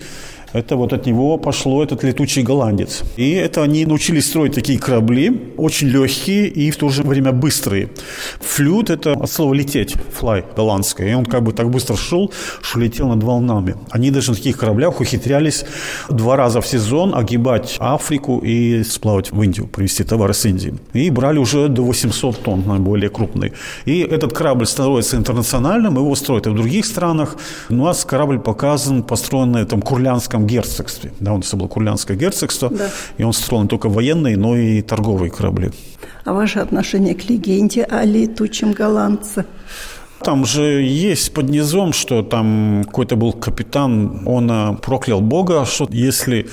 Это 0.52 0.76
вот 0.76 0.92
от 0.92 1.06
него 1.06 1.38
пошло 1.38 1.82
этот 1.82 2.02
летучий 2.02 2.42
голландец. 2.42 3.02
И 3.16 3.30
это 3.32 3.62
они 3.62 3.86
научились 3.86 4.26
строить 4.26 4.54
такие 4.54 4.78
корабли, 4.78 5.52
очень 5.56 5.88
легкие 5.88 6.48
и 6.48 6.70
в 6.70 6.76
то 6.76 6.88
же 6.88 7.02
время 7.02 7.32
быстрые. 7.32 7.90
Флют– 8.40 8.90
это 8.90 9.12
от 9.12 9.30
слова 9.30 9.54
«лететь», 9.54 9.94
fly, 10.20 10.44
голландское. 10.56 11.10
И 11.10 11.14
он 11.14 11.24
как 11.24 11.42
бы 11.42 11.52
так 11.52 11.70
быстро 11.70 11.96
шел, 11.96 12.32
что 12.62 12.80
летел 12.80 13.08
над 13.08 13.22
волнами. 13.22 13.76
Они 13.90 14.10
даже 14.10 14.30
на 14.30 14.36
таких 14.36 14.56
кораблях 14.56 15.00
ухитрялись 15.00 15.64
два 16.08 16.36
раза 16.36 16.60
в 16.60 16.66
сезон 16.66 17.14
огибать 17.14 17.76
Африку 17.78 18.38
и 18.38 18.82
сплавать 18.82 19.30
в 19.30 19.42
Индию, 19.42 19.68
привезти 19.68 20.02
товары 20.02 20.34
с 20.34 20.44
Индии. 20.44 20.74
И 20.92 21.10
брали 21.10 21.38
уже 21.38 21.68
до 21.68 21.82
800 21.82 22.42
тонн, 22.42 22.64
наиболее 22.66 23.08
крупный. 23.08 23.52
И 23.84 24.00
этот 24.00 24.32
корабль 24.32 24.66
становится 24.66 25.16
интернациональным, 25.16 25.94
его 25.94 26.14
строят 26.16 26.46
и 26.46 26.50
в 26.50 26.54
других 26.54 26.86
странах. 26.86 27.36
У 27.68 27.74
нас 27.74 28.04
корабль 28.04 28.40
показан, 28.40 29.02
построен 29.02 29.52
на 29.52 29.58
этом 29.58 29.80
Курлянском 29.80 30.39
герцогстве. 30.46 31.12
Да, 31.20 31.32
у 31.32 31.36
нас 31.36 31.54
было 31.54 31.68
Курлянское 31.68 32.16
герцогство, 32.16 32.70
Да. 32.70 32.88
и 33.18 33.22
он 33.22 33.32
строил 33.32 33.62
не 33.62 33.68
только 33.68 33.88
военные, 33.88 34.36
но 34.36 34.56
и 34.56 34.82
торговые 34.82 35.30
корабли. 35.30 35.70
А 36.24 36.32
ваше 36.32 36.58
отношение 36.58 37.14
к 37.14 37.28
легенде 37.28 37.84
о 37.84 38.04
летучем 38.04 38.72
голландце? 38.72 39.44
Там 40.22 40.44
же 40.44 40.82
есть 40.82 41.32
под 41.32 41.48
низом, 41.48 41.92
что 41.94 42.22
там 42.22 42.84
какой-то 42.86 43.16
был 43.16 43.32
капитан, 43.32 44.22
он 44.26 44.50
а, 44.50 44.74
проклял 44.74 45.22
Бога, 45.22 45.64
что 45.64 45.88
если 45.90 46.46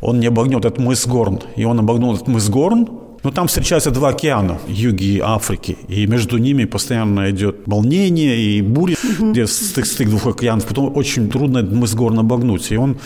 он 0.00 0.18
не 0.18 0.26
обогнет 0.26 0.64
этот 0.64 0.78
мыс 0.78 1.06
Горн, 1.06 1.40
и 1.54 1.64
он 1.64 1.78
обогнул 1.78 2.14
этот 2.14 2.26
мыс 2.26 2.48
Горн, 2.48 2.88
ну, 3.24 3.30
там 3.30 3.46
встречаются 3.46 3.90
два 3.90 4.10
океана, 4.10 4.58
юги 4.68 5.04
и 5.04 5.20
Африки, 5.20 5.78
и 5.88 6.06
между 6.06 6.36
ними 6.36 6.66
постоянно 6.66 7.30
идет 7.30 7.56
волнение 7.64 8.36
и 8.36 8.60
буря, 8.60 8.96
где 9.18 9.46
стык, 9.46 9.86
стык 9.86 10.08
двух 10.10 10.26
океанов, 10.26 10.66
потом 10.66 10.94
очень 10.94 11.30
трудно 11.30 11.62
мыс 11.62 11.94
Горн 11.94 12.18
обогнуть, 12.18 12.70
и 12.70 12.76
он 12.76 12.98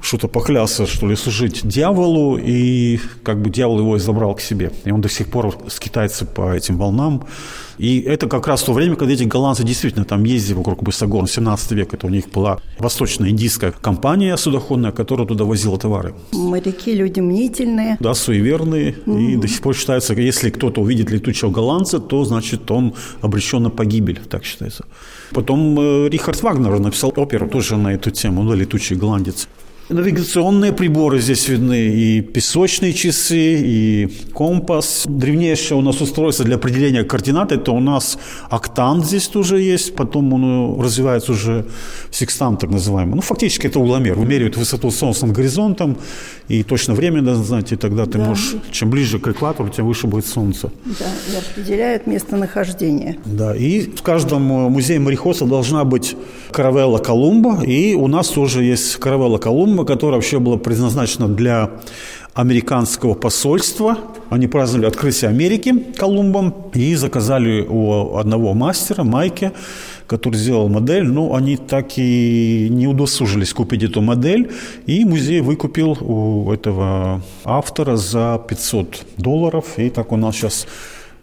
что-то 0.00 0.28
поклялся, 0.28 0.86
что 0.86 1.08
ли, 1.08 1.16
служить 1.16 1.66
дьяволу, 1.66 2.38
и 2.38 3.00
как 3.24 3.42
бы 3.42 3.50
дьявол 3.50 3.80
его 3.80 3.96
и 3.96 3.98
забрал 3.98 4.36
к 4.36 4.40
себе, 4.40 4.70
и 4.84 4.92
он 4.92 5.00
до 5.00 5.08
сих 5.08 5.28
пор 5.28 5.58
скитается 5.68 6.26
по 6.26 6.54
этим 6.54 6.78
волнам, 6.78 7.26
и 7.78 8.00
это 8.00 8.28
как 8.28 8.46
раз 8.46 8.62
то 8.62 8.72
время, 8.72 8.96
когда 8.96 9.14
эти 9.14 9.24
голландцы 9.24 9.64
действительно 9.64 10.04
там 10.04 10.24
ездили 10.24 10.56
вокруг 10.56 10.82
Бысогорн, 10.82 11.26
17 11.26 11.72
век, 11.72 11.94
это 11.94 12.06
у 12.06 12.10
них 12.10 12.30
была 12.30 12.58
восточно-индийская 12.78 13.72
компания 13.72 14.36
судоходная, 14.36 14.92
которая 14.92 15.26
туда 15.26 15.44
возила 15.44 15.78
товары. 15.78 16.14
Моряки 16.32 16.94
люди 16.94 17.20
мнительные. 17.20 17.96
Да, 18.00 18.14
суеверные, 18.14 18.96
и 19.06 19.36
до 19.36 19.48
сих 19.48 19.60
пор 19.60 19.74
считается, 19.74 20.14
если 20.14 20.50
кто-то 20.50 20.80
увидит 20.80 21.10
летучего 21.10 21.50
голландца, 21.50 21.98
то, 21.98 22.24
значит, 22.24 22.70
он 22.70 22.94
обречен 23.20 23.62
на 23.62 23.70
погибель, 23.70 24.20
так 24.28 24.44
считается. 24.44 24.86
Потом 25.32 25.78
э, 25.78 26.08
Рихард 26.08 26.42
Вагнер 26.42 26.78
написал 26.78 27.12
оперу 27.16 27.48
тоже 27.48 27.76
на 27.76 27.94
эту 27.94 28.10
тему, 28.10 28.48
да, 28.48 28.54
«Летучий 28.54 28.96
голландец». 28.96 29.48
Навигационные 29.88 30.72
приборы 30.72 31.20
здесь 31.20 31.46
видны, 31.46 31.86
и 31.86 32.20
песочные 32.20 32.92
часы, 32.92 33.60
и 33.60 34.08
компас. 34.32 35.04
Древнейшее 35.06 35.78
у 35.78 35.80
нас 35.80 36.00
устройство 36.00 36.44
для 36.44 36.56
определения 36.56 37.04
координат, 37.04 37.52
это 37.52 37.70
у 37.70 37.78
нас 37.78 38.18
октант 38.50 39.06
здесь 39.06 39.28
тоже 39.28 39.60
есть, 39.60 39.94
потом 39.94 40.32
он 40.32 40.44
э, 40.44 40.82
развивается 40.82 41.30
уже 41.32 41.66
секстант 42.10 42.58
так 42.58 42.70
называемый. 42.70 43.14
Ну, 43.14 43.20
фактически 43.20 43.68
это 43.68 43.78
угломер, 43.78 44.14
вымеривает 44.14 44.56
высоту 44.56 44.90
Солнца 44.90 45.24
над 45.24 45.36
горизонтом, 45.36 45.96
и 46.48 46.64
точно 46.64 46.94
время 46.94 47.22
надо 47.22 47.44
знать, 47.44 47.70
и 47.70 47.76
тогда 47.76 48.06
ты 48.06 48.18
можешь, 48.18 48.56
чем 48.72 48.90
ближе 48.90 49.20
к 49.20 49.28
экватору, 49.28 49.68
тем 49.68 49.86
выше 49.86 50.08
будет 50.08 50.26
Солнце. 50.26 50.72
Да, 50.84 51.06
и 51.32 51.36
определяют 51.36 52.08
местонахождение. 52.08 53.18
Да, 53.24 53.54
и 53.54 53.82
в 53.82 54.02
каждом 54.02 54.50
э, 54.50 54.68
музее 54.68 54.98
мореходства 54.98 55.46
должна 55.46 55.84
быть 55.84 56.16
каравелла 56.50 56.98
Колумба, 56.98 57.62
и 57.62 57.94
у 57.94 58.08
нас 58.08 58.28
тоже 58.30 58.64
есть 58.64 58.96
каравелла 58.96 59.38
Колумба, 59.38 59.75
которая 59.84 60.16
вообще 60.16 60.38
была 60.38 60.56
предназначена 60.56 61.28
для 61.28 61.70
американского 62.34 63.14
посольства. 63.14 63.98
Они 64.28 64.46
праздновали 64.46 64.86
открытие 64.86 65.30
Америки 65.30 65.72
Колумбом 65.96 66.54
и 66.74 66.94
заказали 66.94 67.64
у 67.66 68.16
одного 68.16 68.52
мастера, 68.52 69.04
Майки, 69.04 69.52
который 70.06 70.36
сделал 70.36 70.68
модель, 70.68 71.04
но 71.04 71.34
они 71.34 71.56
так 71.56 71.96
и 71.96 72.68
не 72.70 72.86
удосужились 72.86 73.54
купить 73.54 73.82
эту 73.82 74.02
модель, 74.02 74.50
и 74.86 75.04
музей 75.04 75.40
выкупил 75.40 75.96
у 76.00 76.52
этого 76.52 77.22
автора 77.44 77.96
за 77.96 78.40
500 78.46 79.06
долларов, 79.16 79.78
и 79.78 79.88
так 79.88 80.12
у 80.12 80.16
нас 80.16 80.36
сейчас 80.36 80.66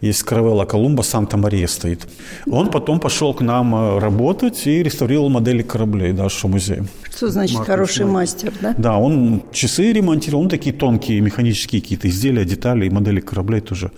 есть 0.07 0.23
каравелла 0.23 0.65
Колумба, 0.65 1.01
Санта-Мария 1.01 1.67
стоит. 1.67 2.07
Он 2.45 2.69
потом 2.69 2.99
пошел 2.99 3.33
к 3.33 3.41
нам 3.41 3.73
э, 3.73 3.99
работать 3.99 4.67
и 4.67 4.83
реставрировал 4.83 5.29
модели 5.29 5.61
кораблей 5.61 6.11
нашего 6.11 6.51
музея. 6.51 6.85
Что 7.15 7.29
значит 7.29 7.55
Маркус 7.55 7.67
хороший 7.67 8.05
мастер, 8.05 8.51
да? 8.61 8.75
Да, 8.77 8.97
он 8.97 9.43
часы 9.53 9.93
ремонтировал, 9.93 10.43
он 10.43 10.49
такие 10.49 10.75
тонкие 10.75 11.21
механические 11.21 11.81
какие-то 11.81 12.09
изделия, 12.09 12.43
детали 12.43 12.85
и 12.85 12.89
модели 12.89 13.21
кораблей 13.21 13.61
тоже. 13.61 13.91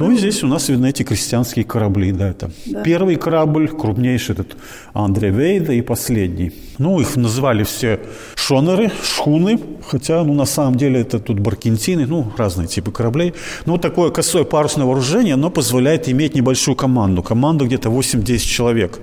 Ну 0.00 0.12
и 0.12 0.16
здесь 0.16 0.42
у 0.42 0.46
нас 0.46 0.70
видны 0.70 0.88
эти 0.88 1.02
крестьянские 1.02 1.66
корабли, 1.66 2.10
да, 2.10 2.30
это 2.30 2.50
первый 2.84 3.16
корабль, 3.16 3.68
крупнейший 3.68 4.32
этот 4.34 4.56
Андре 4.94 5.28
Вейда 5.28 5.74
и 5.74 5.82
последний. 5.82 6.52
Ну, 6.78 6.98
их 7.00 7.16
называли 7.16 7.64
все 7.64 8.00
шонеры, 8.34 8.90
шхуны, 9.04 9.60
хотя, 9.86 10.24
ну, 10.24 10.32
на 10.32 10.46
самом 10.46 10.76
деле 10.76 11.02
это 11.02 11.18
тут 11.18 11.38
баркентины, 11.38 12.06
ну, 12.06 12.32
разные 12.38 12.66
типы 12.66 12.92
кораблей. 12.92 13.34
Ну, 13.66 13.76
такое 13.76 14.10
косое 14.10 14.44
парусное 14.44 14.86
вооружение, 14.86 15.34
оно 15.34 15.50
позволяет 15.50 16.08
иметь 16.08 16.34
небольшую 16.34 16.76
команду, 16.76 17.22
команду 17.22 17.66
где-то 17.66 17.90
8-10 17.90 18.38
человек. 18.38 19.00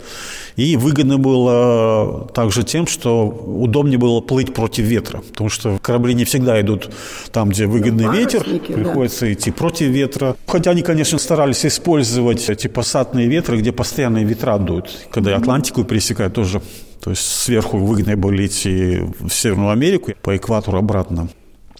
И 0.57 0.75
выгодно 0.75 1.19
было 1.19 2.27
также 2.33 2.63
тем, 2.63 2.87
что 2.87 3.27
удобнее 3.27 3.99
было 3.99 4.21
плыть 4.21 4.55
против 4.55 4.85
ветра, 4.85 5.19
потому 5.19 5.49
что 5.49 5.77
корабли 5.83 6.15
не 6.15 6.25
всегда 6.25 6.59
идут 6.59 6.89
там, 7.31 7.49
где 7.49 7.67
выгодный 7.67 8.11
ветер, 8.11 8.39
парусники, 8.39 8.71
да. 8.71 8.73
приходится 8.73 9.31
идти 9.31 9.51
против 9.51 9.89
ветра. 9.89 10.35
Хотя 10.47 10.71
они, 10.71 10.81
конечно, 10.81 11.19
старались 11.19 11.63
использовать 11.63 12.49
эти 12.49 12.67
пассатные 12.67 13.27
ветры, 13.27 13.59
где 13.59 13.71
постоянные 13.71 14.25
ветра 14.25 14.57
дуют. 14.57 15.07
Когда 15.11 15.35
Атлантику 15.37 15.83
пересекают, 15.83 16.33
тоже 16.33 16.59
То 17.03 17.11
есть 17.11 17.21
сверху 17.21 17.77
выгодно 17.77 18.17
было 18.17 18.43
идти 18.43 19.01
в 19.19 19.29
Северную 19.29 19.69
Америку, 19.69 20.13
по 20.23 20.35
экватору 20.35 20.79
обратно. 20.79 21.29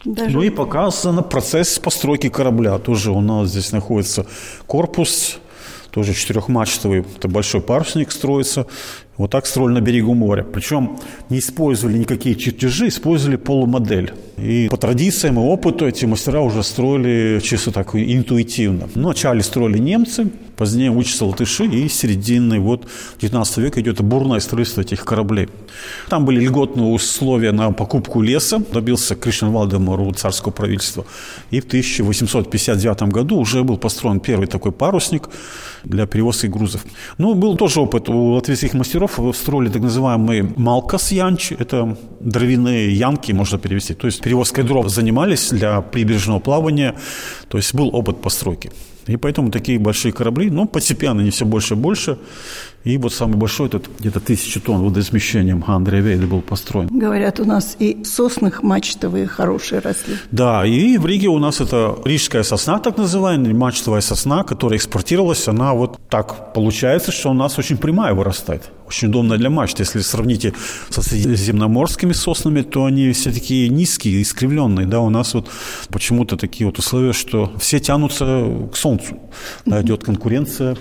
Даже... 0.06 0.30
Ну 0.30 0.44
и 0.44 0.52
показан 0.52 1.24
процесс 1.24 1.80
постройки 1.80 2.30
корабля. 2.30 2.78
Тоже 2.78 3.12
у 3.12 3.22
нас 3.22 3.50
здесь 3.50 3.72
находится 3.72 4.28
корпус, 4.68 5.40
тоже 5.98 6.14
четырехмачтовый, 6.14 7.00
это 7.00 7.28
большой 7.28 7.60
парусник 7.60 8.12
строится. 8.12 8.68
Вот 9.18 9.32
так 9.32 9.48
строили 9.48 9.74
на 9.74 9.82
берегу 9.82 10.14
моря. 10.14 10.44
Причем 10.44 10.98
не 11.30 11.40
использовали 11.40 11.98
никакие 11.98 12.36
чертежи, 12.36 12.88
использовали 12.88 13.36
полумодель. 13.36 14.14
И 14.38 14.68
по 14.70 14.78
традициям 14.78 15.40
и 15.40 15.42
опыту 15.42 15.88
эти 15.88 16.06
мастера 16.06 16.42
уже 16.42 16.62
строили 16.62 17.40
чисто 17.44 17.72
так 17.72 17.96
интуитивно. 17.96 18.88
Вначале 18.94 19.42
строили 19.42 19.80
немцы, 19.80 20.30
позднее 20.56 20.92
учатся 20.92 21.26
латыши, 21.26 21.66
и 21.66 21.90
середины 21.90 22.60
вот 22.60 22.88
19 23.20 23.58
века 23.58 23.82
идет 23.82 24.02
бурное 24.02 24.40
строительство 24.40 24.82
этих 24.82 25.04
кораблей. 25.04 25.50
Там 26.10 26.26
были 26.26 26.46
льготные 26.46 26.88
условия 26.88 27.52
на 27.52 27.72
покупку 27.72 28.22
леса, 28.22 28.62
добился 28.72 29.16
Кришна 29.16 29.50
Валдемару 29.50 30.14
царского 30.14 30.52
правительства. 30.52 31.06
И 31.50 31.60
в 31.60 31.66
1859 31.66 33.04
году 33.04 33.38
уже 33.38 33.64
был 33.64 33.78
построен 33.78 34.20
первый 34.20 34.48
такой 34.48 34.72
парусник 34.72 35.30
для 35.84 36.06
перевозки 36.06 36.48
грузов. 36.48 36.86
Ну, 37.18 37.34
был 37.34 37.58
тоже 37.58 37.80
опыт 37.80 38.10
у 38.10 38.34
латвийских 38.34 38.74
мастеров, 38.74 39.07
мастеров 39.08 39.38
строили 39.38 39.70
так 39.70 39.82
называемые 39.82 40.44
малкас 40.58 41.12
янчи, 41.12 41.56
это 41.60 41.98
дровяные 42.20 42.94
янки, 42.94 43.34
можно 43.34 43.58
перевести. 43.58 43.94
То 43.94 44.08
есть 44.08 44.22
перевозкой 44.22 44.64
дров 44.64 44.90
занимались 44.90 45.50
для 45.52 45.82
прибрежного 45.82 46.40
плавания, 46.40 46.94
то 47.48 47.58
есть 47.58 47.76
был 47.76 47.90
опыт 47.96 48.22
постройки. 48.22 48.72
И 49.08 49.18
поэтому 49.18 49.52
такие 49.52 49.80
большие 49.80 50.12
корабли, 50.12 50.50
ну, 50.50 50.68
постепенно 50.68 51.22
они 51.22 51.30
все 51.30 51.46
больше 51.46 51.74
и 51.74 51.78
больше. 51.78 52.18
И 52.88 52.98
вот 52.98 53.12
самый 53.14 53.36
большой, 53.36 53.68
этот 53.68 53.90
где-то 54.00 54.22
тысячу 54.22 54.62
тонн 54.62 54.82
водоизмещением 54.82 55.62
Андрея 55.68 56.02
Вейда 56.02 56.26
был 56.26 56.42
построен. 56.42 56.88
Говорят, 56.88 57.38
у 57.42 57.44
нас 57.44 57.76
и 57.80 58.02
сосных 58.06 58.64
мачтовые 58.64 59.28
хорошие 59.28 59.82
росли. 59.82 60.16
Да, 60.32 60.66
и 60.66 60.98
в 60.98 61.06
Риге 61.06 61.28
у 61.28 61.38
нас 61.38 61.60
это 61.60 61.98
рижская 62.06 62.44
сосна, 62.44 62.80
так 62.80 62.96
называемая, 62.98 63.54
мачтовая 63.54 64.00
сосна, 64.00 64.46
которая 64.46 64.78
экспортировалась, 64.78 65.50
она 65.50 65.74
вот 65.74 66.00
так 66.08 66.54
получается, 66.54 67.12
что 67.12 67.32
у 67.32 67.34
нас 67.34 67.60
очень 67.60 67.78
прямая 67.78 68.14
вырастает. 68.14 68.72
Очень 68.88 69.10
удобно 69.10 69.38
для 69.38 69.50
мачт. 69.50 69.80
Если 69.80 70.00
сравните 70.00 70.54
со 70.90 71.02
средиземноморскими 71.02 72.14
соснами, 72.14 72.62
то 72.62 72.86
они 72.86 73.12
все 73.12 73.34
такие 73.34 73.68
низкие, 73.68 74.22
искривленные. 74.22 74.88
Да, 74.88 75.02
у 75.02 75.10
нас 75.10 75.34
вот 75.34 75.50
почему-то 75.90 76.38
такие 76.38 76.66
вот 76.66 76.80
условия, 76.80 77.12
что 77.12 77.52
все 77.60 77.82
тянутся 77.82 78.46
к 78.72 78.78
солнцу. 78.78 79.20
Да, 79.66 79.82
идет 79.82 80.06
конкуренция 80.06 80.78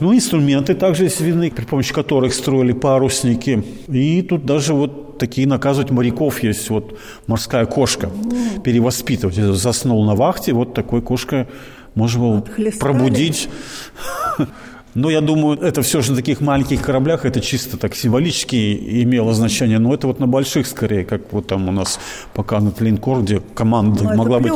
ну, 0.00 0.14
инструменты 0.14 0.74
также 0.74 1.04
есть 1.04 1.20
видны, 1.20 1.50
при 1.50 1.64
помощи 1.64 1.92
которых 1.92 2.32
строили 2.32 2.72
парусники. 2.72 3.64
И 3.88 4.22
тут 4.22 4.44
даже 4.44 4.74
вот 4.74 5.18
такие 5.18 5.46
наказывать 5.46 5.90
моряков 5.90 6.42
есть. 6.42 6.70
Вот 6.70 6.98
морская 7.26 7.66
кошка 7.66 8.10
перевоспитывать. 8.64 9.34
Заснул 9.34 10.04
на 10.04 10.14
вахте, 10.14 10.52
вот 10.52 10.74
такой 10.74 11.02
кошка 11.02 11.48
можно 11.94 12.20
было 12.20 12.44
пробудить. 12.78 13.48
Но 14.94 15.10
я 15.10 15.20
думаю, 15.20 15.60
это 15.60 15.82
все 15.82 16.00
же 16.00 16.10
на 16.10 16.16
таких 16.16 16.40
маленьких 16.40 16.82
кораблях, 16.82 17.24
это 17.24 17.40
чисто 17.40 17.76
так 17.76 17.94
символически 17.94 19.02
имело 19.02 19.32
значение. 19.32 19.78
Но 19.78 19.94
это 19.94 20.06
вот 20.06 20.18
на 20.18 20.26
больших 20.26 20.66
скорее, 20.66 21.04
как 21.04 21.32
вот 21.32 21.46
там 21.46 21.68
у 21.68 21.72
нас 21.72 22.00
пока 22.34 22.58
на 22.58 22.72
линкор, 22.80 23.22
где 23.22 23.40
команда 23.54 24.02
ну, 24.04 24.14
могла 24.16 24.40
быть... 24.40 24.50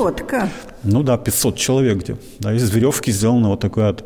Ну 0.83 1.03
да, 1.03 1.17
500 1.17 1.57
человек 1.57 1.99
где. 1.99 2.17
Да, 2.41 2.53
из 2.55 2.69
веревки 2.71 3.13
сделана 3.13 3.51
вот 3.51 3.61
такая 3.61 3.93
вот 3.93 4.05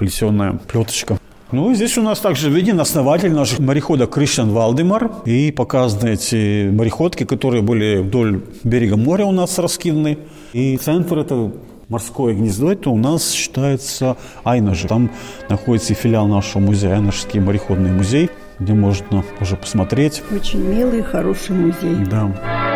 плетеная 0.00 0.58
плеточка. 0.66 1.18
Ну, 1.52 1.74
здесь 1.74 1.98
у 1.98 2.02
нас 2.02 2.20
также 2.20 2.48
виден 2.48 2.80
основатель 2.80 3.32
наших 3.32 3.58
морехода 3.58 4.06
Кришан 4.06 4.50
Валдемар. 4.50 5.10
И 5.26 5.52
показаны 5.52 6.14
эти 6.14 6.70
мореходки, 6.70 7.24
которые 7.24 7.62
были 7.62 7.98
вдоль 7.98 8.40
берега 8.64 8.96
моря 8.96 9.26
у 9.26 9.32
нас 9.32 9.58
раскиданы. 9.58 10.16
И 10.54 10.78
центр 10.78 11.18
это 11.18 11.52
морское 11.88 12.34
гнездо, 12.34 12.72
это 12.72 12.88
у 12.88 12.96
нас 12.96 13.30
считается 13.32 14.16
Айнажи. 14.42 14.88
Там 14.88 15.10
находится 15.50 15.92
и 15.92 15.96
филиал 15.96 16.28
нашего 16.28 16.62
музея, 16.62 16.94
Айнажский 16.94 17.40
мореходный 17.40 17.90
музей, 17.90 18.30
где 18.58 18.72
можно 18.72 19.22
уже 19.38 19.56
посмотреть. 19.56 20.22
Очень 20.34 20.60
милый, 20.60 21.02
хороший 21.02 21.56
музей. 21.56 22.06
Да. 22.10 22.69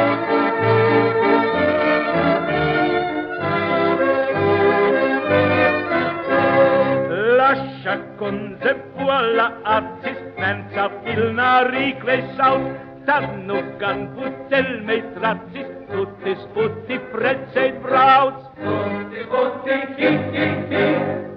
der 9.44 9.66
Artist 9.66 10.38
nennt 10.38 10.70
sich 10.70 11.14
Ilnari 11.14 11.94
Klesau, 12.00 12.61
dann 13.07 13.46
noch 13.46 13.80
ein 13.80 14.14
Butel 14.14 14.80
mit 14.83 15.04
Ratzis, 15.20 15.66
tut 15.92 16.09
es 16.24 16.38
Butti 16.54 16.98
Pretze 17.12 17.72
Brauts. 17.83 18.44
Butti, 18.57 19.22
Butti, 19.30 19.76
Kiki, 19.96 20.18
Kiki, 20.33 20.87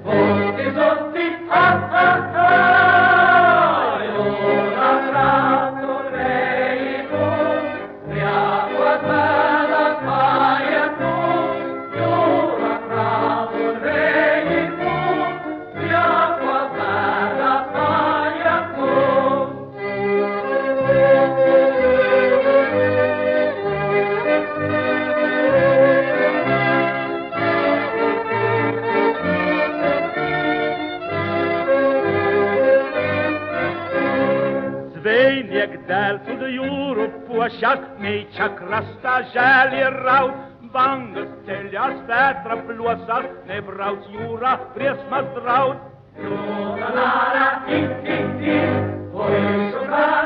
Butti, 0.04 0.65
Sotti, 0.76 1.28
ha, 1.50 1.89
ha, 1.91 2.34
ha. 2.34 2.77
Mei 38.00 38.28
čakrasta 38.38 39.22
želi 39.34 39.84
raut, 40.04 40.36
Vangas 40.74 41.30
ceļās 41.48 42.02
vētra 42.10 42.58
plosās, 42.68 43.28
nebrauc 43.48 44.04
jūrā 44.12 44.58
briesmas 44.76 45.30
draud. 45.38 45.78
Jūra 46.20 46.90
nāra, 46.98 47.48
tik, 47.70 47.88
tik, 48.04 48.26
tik, 48.42 48.90
puišu 49.14 49.86
kāra, 49.88 50.08
ho, 50.08 50.16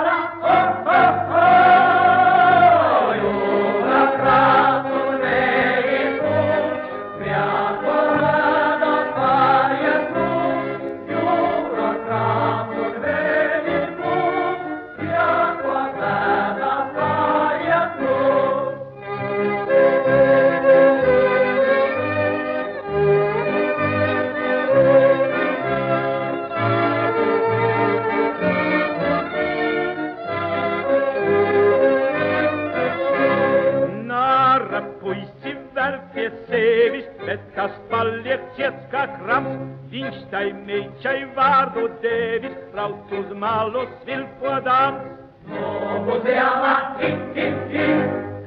traucos 42.72 43.28
malos 43.36 43.90
vil 44.06 44.26
podam. 44.40 45.00
No 45.48 46.00
muzeama, 46.06 46.96
hi, 47.00 47.12
hi, 47.36 47.46
hi, 47.74 47.88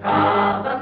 cada 0.02 0.74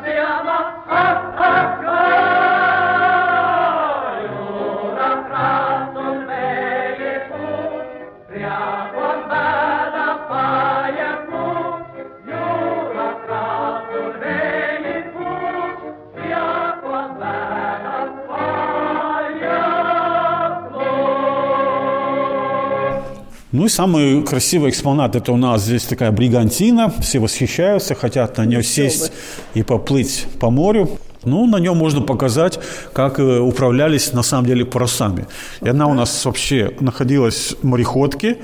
Ну 23.53 23.67
и 23.67 23.69
самый 23.69 24.23
красивый 24.23 24.71
экспонат 24.71 25.15
это 25.15 25.31
у 25.31 25.37
нас 25.37 25.62
здесь 25.65 25.85
такая 25.85 26.11
бригантина. 26.11 26.91
Все 27.01 27.19
восхищаются, 27.19 27.95
хотят 27.95 28.38
на 28.38 28.47
нее 28.47 28.62
сесть 28.62 29.12
и 29.53 29.62
поплыть 29.62 30.27
по 30.41 30.51
морю. 30.51 30.99
Ну, 31.25 31.47
на 31.47 31.59
нем 31.59 31.77
можно 31.77 32.01
показать, 32.01 32.59
как 32.93 33.21
э, 33.21 33.38
управлялись 33.38 34.12
на 34.12 34.23
самом 34.23 34.47
деле 34.47 34.65
парусами. 34.65 35.27
И 35.61 35.69
она 35.69 35.87
у 35.87 35.95
нас 35.95 36.25
вообще 36.25 36.75
находилась 36.81 37.55
в 37.62 37.65
мореходке 37.65 38.38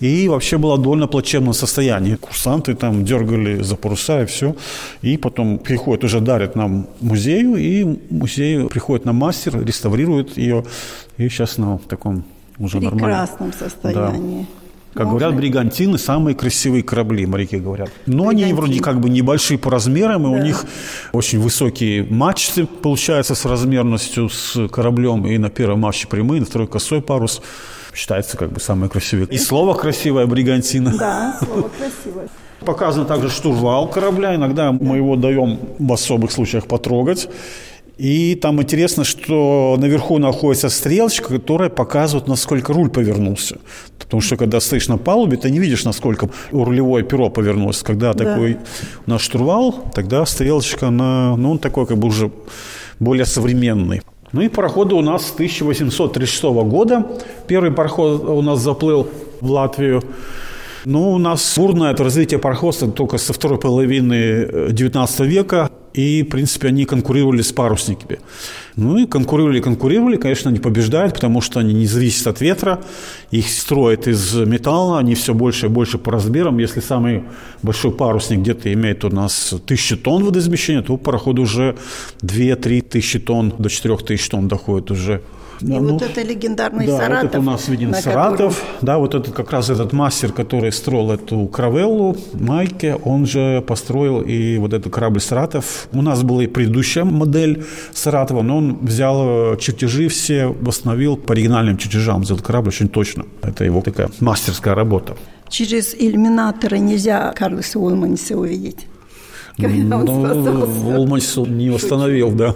и 0.00 0.28
вообще 0.28 0.58
была 0.58 0.76
в 0.76 0.82
довольно 0.82 1.06
плачевном 1.06 1.52
состоянии. 1.52 2.16
Курсанты 2.16 2.74
там 2.74 3.04
дергали 3.04 3.62
за 3.62 3.76
паруса 3.76 4.22
и 4.22 4.26
все. 4.26 4.56
И 5.02 5.16
потом 5.16 5.58
приходят, 5.58 6.04
уже 6.04 6.20
дарят 6.20 6.56
нам 6.56 6.88
музею, 7.00 7.54
и 7.56 7.84
музей 8.10 8.66
приходит 8.66 9.04
на 9.04 9.12
мастер, 9.12 9.64
реставрирует 9.64 10.36
ее. 10.36 10.64
И 11.18 11.28
сейчас 11.28 11.58
она 11.58 11.76
в 11.76 11.86
таком 11.86 12.24
уже 12.58 12.78
В 12.78 12.90
прекрасном 12.90 13.52
состоянии. 13.52 14.46
Как 14.94 15.06
Можно? 15.06 15.18
говорят, 15.18 15.36
бригантины 15.40 15.98
самые 15.98 16.36
красивые 16.36 16.84
корабли, 16.84 17.26
моряки 17.26 17.56
говорят. 17.56 17.90
Но 18.06 18.28
они 18.28 18.44
Бригантины. 18.44 18.54
вроде 18.60 18.80
как 18.80 19.00
бы 19.00 19.10
небольшие 19.10 19.58
по 19.58 19.68
размерам, 19.68 20.24
и 20.26 20.28
у 20.28 20.36
Да. 20.36 20.42
них 20.44 20.64
очень 21.12 21.40
высокие 21.40 22.04
мачты, 22.08 22.64
получается, 22.64 23.34
с 23.34 23.44
размерностью 23.44 24.28
с 24.28 24.68
кораблем. 24.68 25.26
И 25.26 25.36
на 25.36 25.50
первом 25.50 25.80
мачте 25.80 26.06
прямые, 26.06 26.40
на 26.40 26.46
второй 26.46 26.68
косой 26.68 27.02
парус. 27.02 27.42
Считается 27.92 28.36
как 28.36 28.52
бы 28.52 28.60
самые 28.60 28.88
красивые. 28.88 29.26
И 29.28 29.38
слово 29.38 29.74
красивое 29.74 30.26
бригантина. 30.26 30.96
Да, 30.96 31.38
слово 31.44 31.68
красивое. 31.76 32.28
Показан 32.64 33.04
также 33.06 33.30
штурвал 33.30 33.88
корабля. 33.88 34.36
Иногда 34.36 34.70
мы 34.70 34.96
его 34.96 35.16
даем 35.16 35.58
в 35.80 35.92
особых 35.92 36.30
случаях 36.30 36.66
потрогать. 36.68 37.28
И 37.96 38.34
там 38.34 38.60
интересно, 38.60 39.04
что 39.04 39.76
наверху 39.78 40.18
находится 40.18 40.68
стрелочка, 40.68 41.28
которая 41.28 41.70
показывает, 41.70 42.26
насколько 42.28 42.72
руль 42.72 42.90
повернулся. 42.90 43.58
Потому 43.98 44.20
что 44.20 44.36
когда 44.36 44.60
стоишь 44.60 44.88
на 44.88 44.98
палубе, 44.98 45.36
ты 45.36 45.50
не 45.50 45.60
видишь, 45.60 45.84
насколько 45.84 46.28
рулевое 46.50 47.04
перо 47.04 47.30
повернулось. 47.30 47.82
Когда 47.82 48.12
такой 48.12 48.58
у 49.06 49.10
нас 49.10 49.20
штурвал, 49.20 49.84
тогда 49.94 50.26
стрелочка, 50.26 50.88
она, 50.88 51.36
ну, 51.36 51.52
он 51.52 51.58
такой 51.58 51.86
как 51.86 51.98
бы 51.98 52.08
уже 52.08 52.30
более 52.98 53.26
современный. 53.26 54.02
Ну 54.32 54.40
и 54.40 54.48
пароходы 54.48 54.96
у 54.96 55.00
нас 55.00 55.26
с 55.26 55.32
1836 55.32 56.42
года. 56.42 57.06
Первый 57.46 57.70
пароход 57.70 58.24
у 58.24 58.42
нас 58.42 58.60
заплыл 58.60 59.08
в 59.40 59.50
Латвию. 59.50 60.02
Ну, 60.84 61.12
у 61.12 61.18
нас 61.18 61.56
бурное 61.56 61.92
это 61.92 62.02
развитие 62.02 62.40
пароходства 62.40 62.90
только 62.90 63.18
со 63.18 63.32
второй 63.32 63.58
половины 63.58 64.44
XIX 64.70 65.26
века. 65.26 65.70
И, 65.94 66.24
в 66.24 66.28
принципе, 66.28 66.68
они 66.68 66.86
конкурировали 66.86 67.40
с 67.40 67.52
парусниками. 67.52 68.18
Ну 68.74 68.98
и 68.98 69.06
конкурировали, 69.06 69.60
конкурировали. 69.60 70.16
Конечно, 70.16 70.50
они 70.50 70.58
побеждают, 70.58 71.14
потому 71.14 71.40
что 71.40 71.60
они 71.60 71.72
не 71.72 71.86
зависят 71.86 72.26
от 72.26 72.40
ветра. 72.40 72.82
Их 73.30 73.48
строят 73.48 74.08
из 74.08 74.34
металла, 74.34 74.98
они 74.98 75.14
все 75.14 75.34
больше 75.34 75.66
и 75.66 75.68
больше 75.68 75.98
по 75.98 76.10
размерам. 76.10 76.58
Если 76.58 76.80
самый 76.80 77.22
большой 77.62 77.92
парусник 77.92 78.40
где-то 78.40 78.72
имеет 78.72 79.04
у 79.04 79.10
нас 79.10 79.54
тысячу 79.66 79.96
тонн 79.96 80.24
водоизмещения, 80.24 80.82
то 80.82 80.96
пароход 80.96 81.38
уже 81.38 81.76
2-3 82.22 82.82
тысячи 82.82 83.20
тонн, 83.20 83.54
до 83.56 83.68
4 83.68 83.96
тысяч 83.98 84.28
тонн 84.28 84.48
доходит 84.48 84.90
уже. 84.90 85.22
И 85.60 85.66
ну, 85.66 85.92
вот 85.92 86.02
это 86.02 86.22
легендарный 86.22 86.86
да, 86.86 86.98
Саратов. 86.98 87.22
вот 87.22 87.30
это 87.30 87.38
у 87.40 87.42
нас 87.42 87.68
виден 87.68 87.94
Саратов. 87.94 88.62
Да, 88.82 88.98
вот 88.98 89.14
этот 89.14 89.34
как 89.34 89.50
раз 89.50 89.70
этот 89.70 89.92
мастер, 89.92 90.32
который 90.32 90.72
строил 90.72 91.12
эту 91.12 91.46
каравеллу, 91.46 92.16
Майке, 92.32 92.96
он 92.96 93.26
же 93.26 93.62
построил 93.66 94.20
и 94.20 94.58
вот 94.58 94.72
этот 94.72 94.92
корабль 94.92 95.20
Саратов. 95.20 95.88
У 95.92 96.02
нас 96.02 96.22
была 96.22 96.44
и 96.44 96.46
предыдущая 96.46 97.04
модель 97.04 97.64
Саратова, 97.92 98.42
но 98.42 98.58
он 98.58 98.78
взял 98.82 99.54
э, 99.54 99.56
чертежи 99.58 100.08
все, 100.08 100.46
восстановил 100.46 101.16
по 101.16 101.32
оригинальным 101.32 101.78
чертежам, 101.78 102.24
сделал 102.24 102.42
корабль 102.42 102.68
очень 102.68 102.88
точно. 102.88 103.26
Это 103.42 103.64
его 103.64 103.80
такая 103.80 104.10
мастерская 104.20 104.74
работа. 104.74 105.16
Через 105.48 105.94
иллюминаторы 105.94 106.78
нельзя 106.78 107.32
Карлоса 107.36 107.78
Улманиса 107.78 108.36
увидеть. 108.36 108.86
Когда 109.56 109.98
он 109.98 110.04
Ну. 110.04 110.66
Волманис 110.66 111.36
не 111.36 111.70
восстановил, 111.70 112.32
да. 112.32 112.54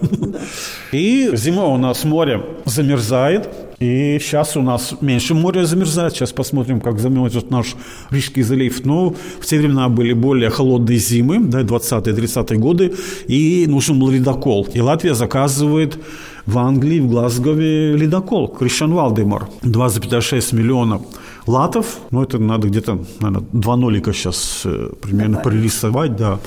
И 0.92 1.30
зимой 1.34 1.66
у 1.66 1.76
нас 1.76 2.04
море 2.04 2.40
замерзает. 2.64 3.48
И 3.78 4.18
сейчас 4.20 4.56
у 4.56 4.62
нас 4.62 4.94
меньше 5.00 5.34
море 5.34 5.64
замерзает. 5.64 6.12
Сейчас 6.12 6.32
посмотрим, 6.32 6.80
как 6.80 6.98
замерзнет 6.98 7.50
наш 7.50 7.76
Рижский 8.10 8.42
залив. 8.42 8.84
Но 8.84 9.14
в 9.40 9.46
те 9.46 9.58
времена 9.58 9.88
были 9.88 10.14
более 10.14 10.50
холодные 10.50 10.98
зимы, 10.98 11.38
да, 11.38 11.62
20-30-е 11.62 12.58
годы, 12.58 12.92
и 13.28 13.66
нужен 13.68 14.00
был 14.00 14.10
ледокол. 14.10 14.66
И 14.74 14.80
Латвия 14.80 15.14
заказывает 15.14 15.98
в 16.46 16.58
Англии, 16.58 16.98
в 16.98 17.08
Глазгове 17.08 17.96
ледокол 17.96 18.48
Кришан 18.48 18.92
Валдемар. 18.92 19.48
2,6 19.62 20.56
миллиона 20.56 21.00
латов. 21.48 21.98
Ну, 22.10 22.22
это 22.22 22.38
надо 22.38 22.68
где-то, 22.68 22.98
наверное, 23.20 23.46
два 23.52 23.76
нолика 23.76 24.12
сейчас 24.12 24.62
э, 24.64 24.90
примерно 25.00 25.38
прорисовать, 25.38 26.16
да. 26.16 26.38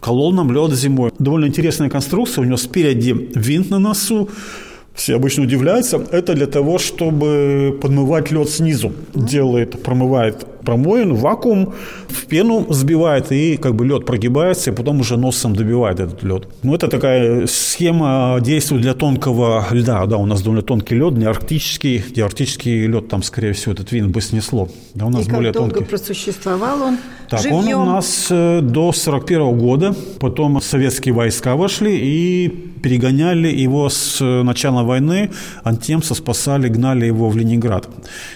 Колол 0.00 0.32
нам 0.32 0.52
лед 0.52 0.72
зимой. 0.72 1.12
Довольно 1.18 1.46
интересная 1.46 1.88
конструкция. 1.88 2.42
У 2.42 2.44
него 2.44 2.56
спереди 2.56 3.30
винт 3.34 3.70
на 3.70 3.78
носу. 3.78 4.28
Все 4.94 5.14
обычно 5.14 5.44
удивляются. 5.44 5.96
Это 6.10 6.34
для 6.34 6.46
того, 6.46 6.78
чтобы 6.78 7.78
подмывать 7.80 8.30
лед 8.30 8.48
снизу. 8.50 8.92
Делает, 9.14 9.82
промывает 9.82 10.46
промоин, 10.64 11.14
вакуум, 11.14 11.72
в 12.08 12.26
пену 12.26 12.66
сбивает, 12.70 13.32
и 13.32 13.56
как 13.56 13.74
бы 13.74 13.86
лед 13.86 14.06
прогибается, 14.06 14.70
и 14.70 14.74
потом 14.74 15.00
уже 15.00 15.16
носом 15.16 15.54
добивает 15.54 16.00
этот 16.00 16.22
лед. 16.22 16.48
Ну, 16.62 16.74
это 16.74 16.88
такая 16.88 17.46
схема 17.46 18.38
действует 18.40 18.82
для 18.82 18.94
тонкого 18.94 19.66
льда. 19.70 20.04
Да, 20.06 20.16
у 20.16 20.26
нас 20.26 20.42
довольно 20.42 20.62
тонкий 20.62 20.94
лед, 20.94 21.14
не 21.14 21.24
арктический. 21.24 22.02
Где 22.10 22.24
арктический 22.24 22.86
лед, 22.86 23.08
там, 23.08 23.22
скорее 23.22 23.52
всего, 23.52 23.72
этот 23.72 23.92
винт 23.92 24.10
бы 24.12 24.20
снесло. 24.20 24.68
Да, 24.94 25.06
у 25.06 25.10
нас 25.10 25.26
И 25.26 25.30
более 25.30 25.52
как 25.52 25.62
долго 25.62 25.74
тонкий. 25.76 25.88
просуществовал 25.90 26.82
он 26.82 26.98
Так, 27.28 27.40
живьем? 27.42 27.56
он 27.58 27.68
у 27.68 27.84
нас 27.84 28.26
э, 28.30 28.60
до 28.62 28.92
41 28.92 29.58
года, 29.58 29.94
потом 30.18 30.60
советские 30.60 31.14
войска 31.14 31.56
вошли 31.56 31.96
и 31.96 32.48
перегоняли 32.82 33.48
его 33.48 33.88
с 33.88 34.20
э, 34.20 34.42
начала 34.42 34.82
войны, 34.82 35.30
антемца 35.64 36.14
спасали, 36.14 36.68
гнали 36.68 37.06
его 37.06 37.28
в 37.28 37.36
Ленинград. 37.36 37.88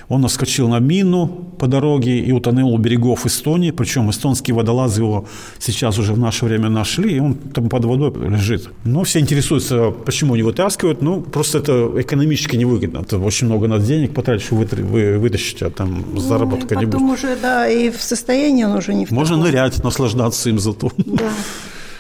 Он 0.08 0.20
наскочил 0.20 0.68
на 0.68 0.78
мину 0.80 1.26
по 1.58 1.66
дороге 1.66 2.13
и 2.20 2.32
утонул 2.32 2.72
у 2.74 2.78
берегов 2.78 3.26
Эстонии, 3.26 3.70
причем 3.70 4.10
эстонские 4.10 4.54
водолазы 4.54 5.02
его 5.02 5.26
сейчас 5.58 5.98
уже 5.98 6.12
в 6.12 6.18
наше 6.18 6.44
время 6.44 6.68
нашли, 6.68 7.16
и 7.16 7.18
он 7.20 7.34
там 7.34 7.68
под 7.68 7.84
водой 7.84 8.12
лежит. 8.30 8.68
Но 8.84 9.02
все 9.04 9.20
интересуются, 9.20 9.90
почему 9.90 10.36
не 10.36 10.42
вытаскивают, 10.42 11.02
ну, 11.02 11.20
просто 11.20 11.58
это 11.58 11.90
экономически 11.96 12.56
невыгодно. 12.56 12.98
Это 12.98 13.18
очень 13.18 13.46
много 13.46 13.68
надо 13.68 13.84
денег 13.86 14.14
потратить, 14.14 14.44
чтобы 14.46 14.64
вытр- 14.64 14.82
вы- 14.82 15.18
вытащить, 15.18 15.62
а 15.62 15.70
там 15.70 16.18
заработка 16.18 16.74
Ну, 16.74 16.80
не 16.80 16.86
потом 16.86 17.08
будет. 17.08 17.18
уже, 17.18 17.36
да, 17.40 17.68
и 17.68 17.90
в 17.90 18.00
состоянии 18.02 18.64
он 18.64 18.72
уже 18.72 18.94
не 18.94 19.06
в 19.06 19.10
Можно 19.10 19.36
таком. 19.36 19.50
нырять, 19.50 19.82
наслаждаться 19.84 20.50
им 20.50 20.58
зато. 20.58 20.90
Да. 20.96 21.30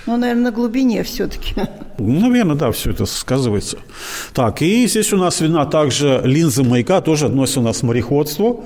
Ну, 0.06 0.18
наверное, 0.18 0.44
на 0.44 0.50
глубине 0.50 1.02
все-таки. 1.02 1.54
Ну, 1.98 2.20
Наверное, 2.28 2.56
да, 2.56 2.70
все 2.72 2.90
это 2.90 3.06
сказывается. 3.06 3.78
Так, 4.34 4.60
и 4.60 4.86
здесь 4.86 5.12
у 5.12 5.16
нас 5.16 5.40
видна 5.40 5.64
также 5.64 6.20
линза 6.24 6.62
маяка, 6.62 7.00
тоже 7.00 7.26
относится 7.26 7.60
у 7.60 7.62
нас 7.62 7.78
к 7.78 7.82
мореходству. 7.84 8.64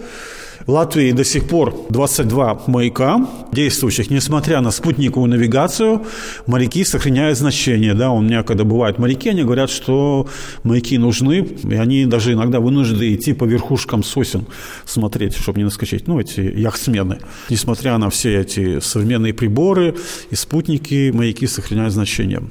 Латвии 0.68 1.12
до 1.12 1.24
сих 1.24 1.48
пор 1.48 1.74
22 1.88 2.64
маяка 2.66 3.26
действующих, 3.52 4.10
несмотря 4.10 4.60
на 4.60 4.70
спутниковую 4.70 5.30
навигацию, 5.30 6.04
моряки 6.46 6.84
сохраняют 6.84 7.38
значение. 7.38 7.94
Да, 7.94 8.10
у 8.10 8.20
меня, 8.20 8.42
когда 8.42 8.64
бывают 8.64 8.98
моряки, 8.98 9.30
они 9.30 9.44
говорят, 9.44 9.70
что 9.70 10.28
маяки 10.64 10.98
нужны, 10.98 11.38
и 11.38 11.74
они 11.74 12.04
даже 12.04 12.34
иногда 12.34 12.60
вынуждены 12.60 13.14
идти 13.14 13.32
по 13.32 13.44
верхушкам 13.44 14.04
сосен 14.04 14.44
смотреть, 14.84 15.36
чтобы 15.36 15.58
не 15.58 15.64
наскочить. 15.64 16.06
Ну, 16.06 16.20
эти 16.20 16.40
яхтсмены. 16.40 17.20
Несмотря 17.48 17.96
на 17.96 18.10
все 18.10 18.38
эти 18.38 18.80
современные 18.80 19.32
приборы 19.32 19.96
и 20.28 20.34
спутники, 20.34 21.10
маяки 21.14 21.46
сохраняют 21.46 21.94
значение. 21.94 22.42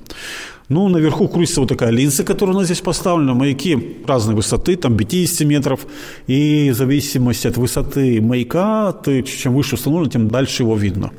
Ну, 0.70 0.90
наверху 0.90 1.30
крутится 1.30 1.62
вот 1.62 1.70
такая 1.70 1.92
линза, 1.92 2.26
которая 2.26 2.56
у 2.56 2.60
нас 2.60 2.68
здесь 2.68 2.82
поставлена. 2.82 3.34
Маяки 3.34 3.98
разной 4.06 4.36
высоты, 4.36 4.76
там 4.76 4.98
50 4.98 5.48
метров. 5.48 5.88
И 6.28 6.72
в 6.72 6.76
зависимости 6.76 7.48
от 7.48 7.58
высоты 7.58 8.22
маяка, 8.22 8.92
ты, 8.92 9.24
чем 9.24 9.56
выше 9.56 9.76
установлен, 9.76 10.10
тем 10.10 10.28
дальше 10.28 10.64
его 10.64 10.76
видно. 10.76 11.12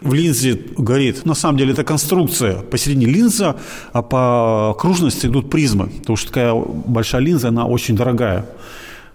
В 0.00 0.14
линзе 0.14 0.60
горит. 0.76 1.24
На 1.24 1.34
самом 1.34 1.58
деле 1.58 1.72
это 1.72 1.82
конструкция. 1.82 2.58
Посередине 2.62 3.06
линза, 3.06 3.56
а 3.92 4.02
по 4.02 4.70
окружности 4.70 5.26
идут 5.26 5.50
призмы. 5.50 5.88
Потому 6.00 6.16
что 6.16 6.28
такая 6.28 6.54
большая 6.54 7.22
линза, 7.22 7.48
она 7.48 7.66
очень 7.66 7.96
дорогая. 7.96 8.46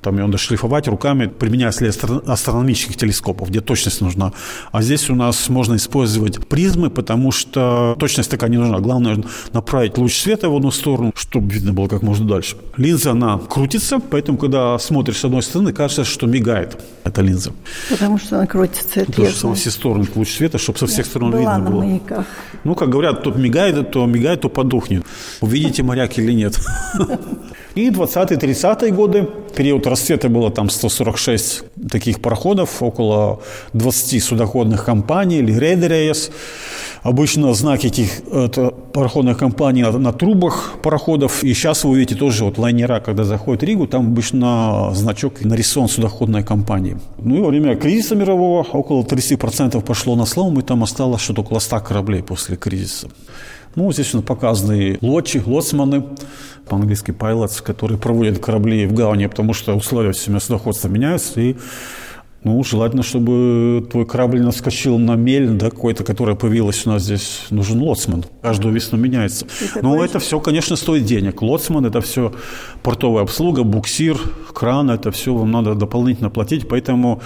Там 0.02 0.18
ее 0.18 0.26
надо 0.26 0.38
шлифовать 0.40 0.88
руками, 0.88 1.28
применяя 1.28 1.70
астро- 1.72 2.24
астрономических 2.26 2.98
телескопов, 2.98 3.50
где 3.50 3.62
точность 3.62 4.02
нужна. 4.02 4.34
А 4.72 4.82
здесь 4.82 5.10
у 5.12 5.16
нас 5.16 5.48
можно 5.50 5.76
использовать 5.76 6.48
призмы, 6.48 6.90
потому 6.90 7.32
что 7.32 7.96
точность 8.00 8.32
такая 8.32 8.50
не 8.50 8.58
нужна. 8.58 8.80
Главное 8.80 9.24
направить 9.54 9.98
луч 10.00 10.18
света 10.20 10.50
в 10.50 10.56
одну 10.56 10.72
сторону, 10.72 11.12
чтобы 11.16 11.52
видно 11.54 11.72
было 11.74 11.88
как 11.88 12.02
можно 12.02 12.28
дальше. 12.28 12.56
Линза, 12.78 13.12
она 13.12 13.38
крутится, 13.38 14.00
поэтому, 14.00 14.38
когда 14.40 14.80
смотришь 14.80 15.18
с 15.18 15.26
одной 15.26 15.44
стороны, 15.44 15.72
кажется, 15.72 16.04
что 16.04 16.26
мигает 16.26 16.78
эта 17.04 17.22
линза. 17.22 17.52
Потому 17.90 18.18
что 18.18 18.38
она 18.38 18.48
крутится. 18.48 19.06
Потому 19.06 19.28
я 19.28 19.32
что 19.32 19.48
во 19.48 19.54
знаю. 19.54 19.56
все 19.56 19.70
стороны 19.72 20.08
луч 20.16 20.30
света, 20.34 20.58
чтобы 20.58 20.80
со 20.80 20.88
всех 20.88 21.06
сторон 21.06 21.30
Была 21.32 21.40
видно 21.42 21.58
на 21.60 21.70
было. 21.70 21.84
маяках. 21.84 22.26
Ну, 22.64 22.74
как 22.76 22.90
говорят, 22.90 23.24
то 23.24 23.32
мигает, 23.32 23.92
то 23.92 24.06
мигает, 24.08 24.42
то 24.42 24.50
подухнет. 24.50 25.06
Увидите 25.42 25.84
моряк 25.84 26.18
или 26.18 26.32
нет. 26.34 26.60
И 27.76 27.90
20-30-е 27.90 28.92
годы, 28.92 29.30
период 29.56 29.88
расцвета 29.88 30.28
было 30.28 30.52
там 30.52 30.70
146 30.70 31.64
таких 31.90 32.22
пароходов, 32.22 32.84
около 32.84 33.40
20 33.74 34.24
судоходных 34.24 34.84
компаний 34.84 35.38
или 35.38 35.58
рейдерейс. 35.58 36.32
Обычно 37.04 37.54
знаки 37.54 37.88
этих 37.88 38.10
это 38.32 38.72
пароходных 38.94 39.38
компаний 39.38 39.84
на, 39.84 39.92
на 39.92 40.12
трубах 40.12 40.74
пароходов. 40.84 41.44
И 41.44 41.54
сейчас 41.54 41.84
вы 41.84 41.92
увидите 41.92 42.16
тоже 42.16 42.44
вот 42.44 42.58
лайнера, 42.58 43.00
когда 43.00 43.24
заходит 43.24 43.62
в 43.62 43.66
Ригу, 43.66 43.88
там 43.88 44.08
обычно 44.08 44.92
значок 44.94 45.42
нарисован 45.42 45.88
судоходной 45.88 46.44
компании. 46.44 46.98
Ну 47.20 47.38
и 47.38 47.40
во 47.40 47.48
время 47.48 47.76
кризиса 47.76 48.16
мирового 48.16 48.64
около 48.74 49.04
30% 49.04 49.82
пошло 49.82 50.16
на 50.16 50.26
слом, 50.26 50.60
и 50.60 50.62
там 50.62 50.84
осталось 50.84 51.22
что-то 51.22 51.42
около 51.42 51.60
100 51.60 51.80
кораблей 51.80 52.22
после 52.22 52.58
кризиса. 52.58 53.08
Ну, 53.76 53.92
здесь 53.92 54.12
показаны 54.26 54.98
лодчи, 55.02 55.42
лоцманы, 55.46 56.04
по-английски 56.68 57.12
pilots, 57.12 57.64
которые 57.64 57.98
проводят 57.98 58.40
корабли 58.40 58.86
в 58.86 58.94
гавани, 58.94 59.28
потому 59.28 59.54
что 59.54 59.76
условия 59.76 60.12
всеми 60.12 60.40
судоходства 60.40 60.88
меняются, 60.88 61.40
и 61.40 61.56
ну, 62.44 62.64
желательно, 62.64 63.04
чтобы 63.04 63.88
твой 63.92 64.06
корабль 64.08 64.42
наскочил 64.42 64.98
на 64.98 65.16
мель, 65.16 65.48
да, 65.50 65.70
какой-то, 65.70 66.04
которая 66.04 66.36
появилась 66.36 66.88
у 66.88 66.90
нас 66.90 67.04
здесь. 67.04 67.42
Нужен 67.52 67.80
лоцман. 67.84 68.26
Каждую 68.42 68.74
весну 68.74 68.98
меняется. 68.98 69.46
Но 69.76 69.96
ну, 69.96 70.04
это 70.04 70.18
все, 70.18 70.40
конечно, 70.40 70.76
стоит 70.76 71.06
денег. 71.06 71.44
Лоцман– 71.44 71.86
это 71.88 72.02
все 72.02 72.34
портовая 72.82 73.24
обслуга, 73.24 73.62
буксир, 73.64 74.18
кран– 74.54 74.90
это 74.92 75.12
все 75.12 75.36
вам 75.36 75.52
надо 75.52 75.76
дополнительно 75.76 76.32
платить. 76.32 76.68
Поэтому 76.68 77.22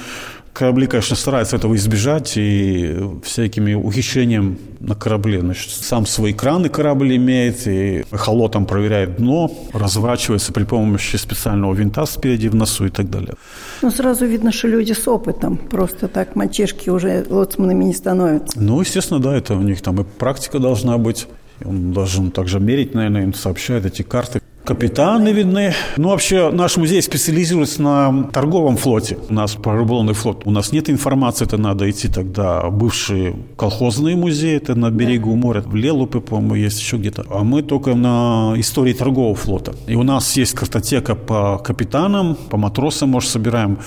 корабли, 0.55 0.87
конечно, 0.87 1.15
стараются 1.15 1.57
этого 1.57 1.75
избежать 1.75 2.33
и 2.37 2.95
всякими 3.23 3.73
ухищрением 3.73 4.57
на 4.79 4.95
корабле. 4.95 5.41
Значит, 5.41 5.69
сам 5.71 6.05
свои 6.05 6.33
краны 6.33 6.69
корабль 6.69 7.15
имеет, 7.17 7.67
и 7.67 8.03
холотом 8.11 8.65
проверяет 8.65 9.17
дно, 9.17 9.51
разворачивается 9.73 10.53
при 10.53 10.63
помощи 10.63 11.17
специального 11.17 11.73
винта 11.73 12.05
спереди 12.05 12.47
в 12.47 12.55
носу 12.55 12.85
и 12.85 12.89
так 12.89 13.09
далее. 13.09 13.33
Ну, 13.81 13.91
сразу 13.91 14.25
видно, 14.25 14.51
что 14.51 14.69
люди 14.69 14.93
с 14.93 15.07
опытом. 15.07 15.57
Просто 15.57 16.07
так 16.07 16.35
мальчишки 16.35 16.89
уже 16.89 17.25
лоцманами 17.29 17.83
не 17.83 17.93
становятся. 17.93 18.57
Ну, 18.59 18.79
естественно, 18.79 19.19
да, 19.19 19.35
это 19.35 19.55
у 19.55 19.61
них 19.61 19.81
там 19.81 19.99
и 19.99 20.03
практика 20.03 20.59
должна 20.59 20.97
быть. 20.97 21.27
Он 21.65 21.91
должен 21.91 22.31
также 22.31 22.59
мерить, 22.59 22.93
наверное, 22.93 23.23
им 23.23 23.33
сообщает 23.33 23.85
эти 23.85 24.03
карты 24.03 24.41
капитаны 24.65 25.29
видны. 25.29 25.73
Ну, 25.97 26.09
вообще, 26.09 26.49
наш 26.51 26.77
музей 26.77 27.01
специализируется 27.01 27.81
на 27.81 28.23
торговом 28.33 28.77
флоте. 28.77 29.17
У 29.29 29.33
нас 29.33 29.55
параболный 29.55 30.13
флот. 30.13 30.41
У 30.45 30.51
нас 30.51 30.71
нет 30.71 30.89
информации, 30.89 31.45
это 31.45 31.57
надо 31.57 31.89
идти 31.89 32.07
тогда 32.07 32.69
бывшие 32.69 33.35
колхозные 33.55 34.15
музеи, 34.15 34.55
это 34.57 34.75
на 34.75 34.89
берегу 34.89 35.35
моря, 35.35 35.61
в 35.61 35.75
Лелупе, 35.75 36.19
по-моему, 36.19 36.55
есть 36.55 36.79
еще 36.79 36.97
где-то. 36.97 37.25
А 37.29 37.43
мы 37.43 37.61
только 37.61 37.93
на 37.93 38.53
истории 38.57 38.93
торгового 38.93 39.35
флота. 39.35 39.75
И 39.87 39.95
у 39.95 40.03
нас 40.03 40.35
есть 40.35 40.53
картотека 40.53 41.15
по 41.15 41.57
капитанам, 41.59 42.35
по 42.35 42.57
матросам, 42.57 43.09
может, 43.09 43.29
собираем, 43.29 43.77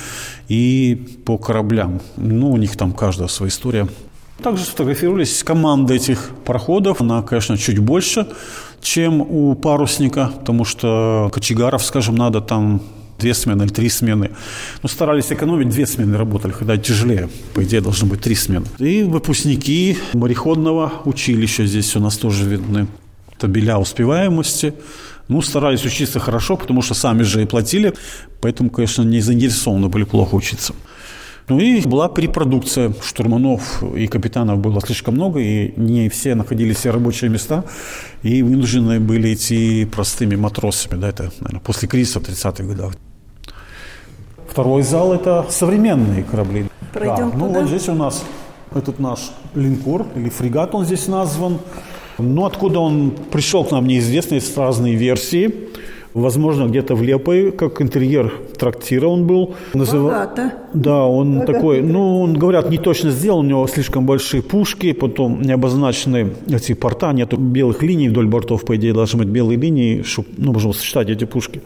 и 0.49 1.21
по 1.25 1.39
кораблям. 1.39 2.01
Ну, 2.17 2.53
у 2.53 2.57
них 2.57 2.77
там 2.77 2.93
каждая 2.93 3.29
своя 3.29 3.51
история. 3.51 3.89
Также 4.43 4.65
сфотографировались 4.65 5.43
команды 5.43 5.97
этих 5.97 6.31
пароходов. 6.45 7.01
Она, 7.01 7.23
конечно, 7.23 7.59
чуть 7.59 7.81
больше, 7.81 8.29
чем 8.81 9.21
у 9.21 9.55
парусника, 9.55 10.33
потому 10.39 10.65
что 10.65 11.31
кочегаров, 11.33 11.83
скажем, 11.83 12.15
надо 12.17 12.41
там 12.41 12.83
две 13.19 13.35
смены 13.35 13.65
или 13.65 13.73
три 13.73 13.89
смены. 13.89 14.31
Ну, 14.83 14.89
старались 14.89 15.33
экономить, 15.33 15.69
две 15.69 15.87
смены 15.87 16.17
работали, 16.17 16.53
когда 16.53 16.77
тяжелее. 16.77 17.29
По 17.55 17.63
идее, 17.65 17.81
должно 17.81 18.07
быть 18.07 18.21
три 18.21 18.35
смены. 18.35 18.67
И 18.79 19.03
выпускники 19.03 19.99
мореходного 20.15 20.93
училища 21.05 21.67
здесь 21.67 21.97
у 21.97 22.01
нас 22.01 22.17
тоже 22.17 22.45
видны. 22.45 22.87
Табеля 23.39 23.79
успеваемости. 23.79 24.75
Ну, 25.29 25.43
старались 25.43 25.85
учиться 25.85 26.21
хорошо, 26.21 26.57
потому 26.57 26.83
что 26.83 26.95
сами 26.95 27.23
же 27.23 27.43
и 27.43 27.47
платили. 27.47 27.93
Поэтому, 28.41 28.71
конечно, 28.71 29.03
не 29.03 29.21
заинтересованы 29.21 29.89
были 29.89 30.05
плохо 30.05 30.35
учиться. 30.35 30.75
Ну 31.49 31.59
и 31.61 31.81
была 31.87 32.09
перепродукция 32.09 32.93
штурманов 33.03 33.83
и 33.95 34.07
капитанов 34.07 34.59
было 34.59 34.81
слишком 34.81 35.15
много, 35.15 35.41
и 35.41 35.73
не 35.77 36.09
все 36.09 36.35
находили 36.35 36.75
все 36.75 36.91
рабочие 36.91 37.31
места, 37.31 37.65
и 38.23 38.43
вынуждены 38.43 39.01
были 39.01 39.33
идти 39.33 39.87
простыми 39.87 40.37
матросами. 40.37 41.01
Да, 41.01 41.09
это, 41.09 41.31
наверное, 41.41 41.61
после 41.61 41.89
кризиса 41.89 42.21
в 42.21 42.25
30-х 42.25 42.65
годах. 42.65 42.93
Второй 44.49 44.83
зал– 44.83 45.13
это 45.15 45.47
современные 45.49 46.23
корабли. 46.23 46.67
Пройдем 46.93 47.31
да. 47.31 47.37
Ну, 47.37 47.47
вот 47.49 47.69
здесь 47.69 47.89
у 47.89 47.95
нас 47.95 48.25
этот 48.75 48.99
наш 48.99 49.31
линкор, 49.55 50.07
или 50.17 50.29
фрегат 50.29 50.75
он 50.75 50.85
здесь 50.85 51.07
назван. 51.07 51.59
Но 52.19 52.45
откуда 52.45 52.81
он 52.81 53.13
пришел 53.31 53.65
к 53.65 53.71
нам, 53.71 53.87
неизвестно, 53.87 54.35
есть 54.35 54.57
разные 54.57 54.97
версии. 54.97 55.55
Возможно, 56.19 56.67
где-то 56.67 56.95
в 56.95 57.03
Лепой, 57.03 57.53
как 57.53 57.81
интерьер 57.81 58.33
трактира 58.59 59.07
он 59.07 59.27
был. 59.27 59.55
Назыв... 59.75 60.03
Богато. 60.03 60.53
Да, 60.75 61.05
он 61.05 61.35
Богато. 61.35 61.53
такой, 61.53 61.81
ну, 61.81 62.21
он, 62.21 62.35
говорят, 62.35 62.71
не 62.71 62.79
точно 62.79 63.11
сделал, 63.11 63.39
у 63.39 63.43
него 63.43 63.67
слишком 63.69 64.05
большие 64.05 64.43
пушки, 64.43 64.93
потом 64.93 65.43
не 65.43 65.53
обозначены 65.53 66.33
эти 66.51 66.75
порта, 66.75 67.13
нету 67.13 67.37
белых 67.37 67.83
линий 67.83 68.09
вдоль 68.09 68.27
бортов, 68.27 68.65
по 68.65 68.75
идее, 68.75 68.93
должны 68.93 69.19
быть 69.19 69.29
белые 69.29 69.59
линии, 69.59 70.03
чтобы, 70.03 70.29
ну, 70.37 70.53
можно 70.53 70.73
сочетать 70.73 71.09
эти 71.09 71.25
пушки. 71.25 71.63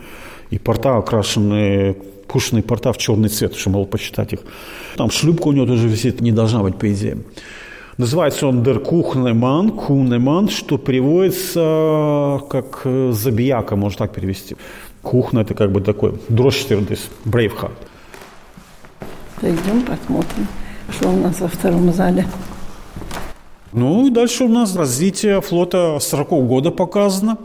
И 0.51 0.59
порта 0.59 0.99
окрашены 0.99 1.97
пушечные 2.29 2.63
порта 2.63 2.93
в 2.93 2.99
черный 2.99 3.29
цвет, 3.29 3.55
чтобы 3.55 3.77
мол 3.77 3.87
посчитать 3.87 4.33
их. 4.33 4.41
Там 4.97 5.11
шлюпка 5.11 5.49
у 5.49 5.53
него 5.53 5.67
тоже 5.67 5.89
висит, 5.89 6.21
не 6.21 6.33
должна 6.33 6.63
быть, 6.63 6.77
по 6.77 6.93
идее. 6.93 7.17
Называется 7.99 8.47
он 8.47 8.63
«Der 8.63 8.83
Kuchnemann», 8.83 9.71
«Кунеман», 9.71 10.49
что 10.49 10.79
переводится 10.79 12.41
как 12.49 12.87
«забияка», 13.11 13.77
можно 13.77 14.07
так 14.07 14.15
перевести. 14.15 14.57
Кухня– 15.03 15.41
это 15.43 15.55
как 15.55 15.71
бы 15.73 15.81
такой 15.81 16.15
брейвхард. 17.25 17.73
Пойдем 19.41 19.83
посмотрим, 19.83 20.47
что 20.91 21.09
у 21.09 21.17
нас 21.17 21.41
во 21.41 21.49
втором 21.49 21.93
зале. 21.93 22.27
Ну 23.73 24.07
и 24.07 24.11
дальше 24.11 24.45
у 24.45 24.49
нас 24.49 24.77
развитие 24.77 25.41
флота 25.41 25.99
40 26.01 26.29
года 26.47 26.71
показано. 26.71 27.39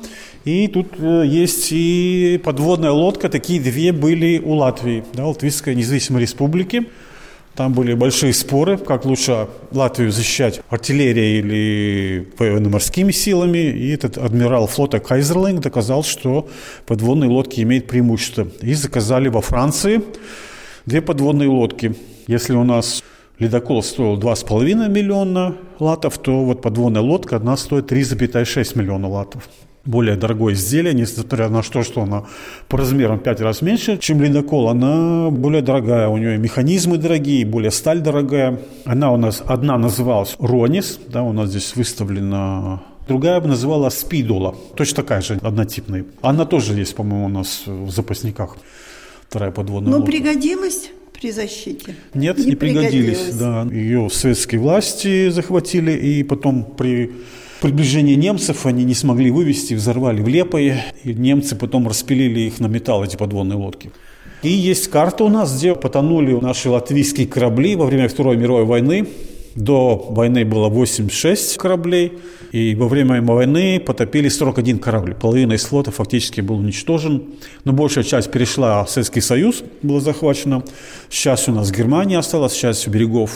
И 0.46 0.68
тут 0.68 0.88
э, 1.00 1.24
есть 1.26 1.70
и 1.72 2.40
подводная 2.44 2.92
лодка, 2.92 3.30
такие 3.30 3.60
две 3.60 3.92
были 3.92 4.40
у 4.40 4.54
Латвии, 4.54 5.04
да, 5.14 5.26
Латвийской 5.26 5.76
независимой 5.76 6.22
республики. 6.22 6.86
Там 7.58 7.74
были 7.74 7.96
большие 7.96 8.34
споры, 8.34 8.78
как 8.78 9.06
лучше 9.06 9.48
Латвию 9.72 10.12
защищать 10.12 10.62
артиллерией 10.70 11.40
или 11.40 12.32
военно-морскими 12.38 13.12
силами. 13.12 13.58
И 13.58 13.90
этот 13.90 14.20
адмирал 14.20 14.68
флота 14.68 15.00
Кайзерлинг 15.00 15.62
доказал, 15.62 16.04
что 16.04 16.48
подводные 16.86 17.32
лодки 17.32 17.62
имеют 17.62 17.88
преимущество. 17.88 18.48
И 18.62 18.76
заказали 18.76 19.30
во 19.30 19.42
Франции 19.42 20.04
две 20.86 21.02
подводные 21.02 21.50
лодки. 21.50 21.96
Если 22.28 22.54
у 22.54 22.64
нас 22.64 23.04
ледокол 23.40 23.82
стоил 23.82 24.20
2,5 24.20 24.88
миллиона 24.88 25.56
латов, 25.80 26.20
то 26.20 26.46
вот 26.46 26.62
подводная 26.62 27.02
лодка 27.02 27.38
одна 27.38 27.58
стоит 27.58 27.92
3,6 27.92 28.78
миллиона 28.78 29.08
латов 29.08 29.50
более 29.88 30.16
дорогое 30.16 30.54
изделие, 30.54 30.94
несмотря 30.94 31.50
на 31.50 31.64
то, 31.64 31.84
что 31.84 32.04
она 32.04 32.26
по 32.68 32.78
размерам 32.78 33.20
5 33.20 33.42
раз 33.42 33.62
меньше, 33.62 33.98
чем 33.98 34.22
ледокол, 34.22 34.70
она 34.70 35.30
более 35.32 35.62
дорогая. 35.62 36.08
У 36.10 36.18
нее 36.18 36.38
механизмы 36.38 36.98
дорогие, 36.98 37.46
более 37.46 37.72
сталь 37.72 38.02
дорогая. 38.02 38.60
Она 38.86 39.12
у 39.12 39.18
нас, 39.18 39.42
одна 39.46 39.78
называлась 39.78 40.36
Ронис, 40.40 41.00
да, 41.08 41.24
у 41.24 41.34
нас 41.34 41.50
здесь 41.50 41.76
выставлена 41.76 42.82
Другая 43.08 43.40
бы 43.40 43.48
называла 43.48 43.90
Спидола, 43.90 44.54
точно 44.76 44.98
такая 44.98 45.22
же, 45.22 45.40
однотипная. 45.42 46.06
Она 46.22 46.46
тоже 46.46 46.74
есть, 46.74 46.94
по-моему, 46.94 47.26
у 47.28 47.30
нас 47.30 47.64
в 47.66 47.90
запасниках. 47.90 48.58
Вторая 49.30 49.52
подводная 49.52 49.92
Но 49.92 49.98
лодка. 50.00 50.12
пригодилась 50.12 50.90
при 51.14 51.32
защите? 51.32 51.96
Нет, 52.14 52.38
не, 52.38 52.46
не 52.48 52.56
пригодились. 52.56 53.18
пригодилась. 53.18 53.36
Да. 53.36 53.68
Ее 53.72 54.10
советские 54.10 54.60
власти 54.60 55.30
захватили, 55.30 55.92
и 55.92 56.24
потом 56.24 56.66
при 56.66 57.12
приближении 57.62 58.16
немцев 58.16 58.66
они 58.66 58.84
не 58.84 58.94
смогли 58.94 59.32
вывести, 59.32 59.74
взорвали 59.74 60.22
в 60.22 60.28
Лепое, 60.28 60.86
и 61.04 61.14
немцы 61.14 61.56
потом 61.56 61.88
распилили 61.88 62.42
их 62.42 62.60
на 62.60 62.68
металл, 62.68 63.04
эти 63.04 63.16
подводные 63.16 63.58
лодки. 63.58 63.92
И 64.44 64.50
есть 64.50 64.90
карта 64.90 65.24
у 65.24 65.30
нас, 65.30 65.58
где 65.58 65.74
потонули 65.74 66.34
наши 66.34 66.70
латвийские 66.70 67.28
корабли 67.28 67.76
во 67.76 67.86
время 67.86 68.08
Второй 68.08 68.38
мировой 68.38 68.66
войны. 68.66 69.08
До 69.56 69.96
войны 70.10 70.46
было 70.46 70.70
86 70.70 71.58
кораблей, 71.58 72.14
и 72.52 72.76
во 72.76 72.88
время 72.88 73.22
войны 73.24 73.80
потопили 73.80 74.30
41 74.30 74.78
корабль. 74.78 75.16
Половина 75.16 75.54
из 75.54 75.64
флота 75.66 75.90
фактически 75.90 76.42
был 76.42 76.58
уничтожен, 76.58 77.24
но 77.64 77.74
большая 77.74 78.04
часть 78.04 78.30
перешла 78.32 78.84
в 78.84 78.92
Советский 78.92 79.22
Союз, 79.22 79.64
была 79.82 80.00
захвачена. 80.00 80.64
Сейчас 81.10 81.50
у 81.50 81.52
нас 81.52 81.72
Германия 81.72 82.20
осталась, 82.20 82.54
сейчас 82.54 82.86
у 82.88 82.92
берегов 82.92 83.32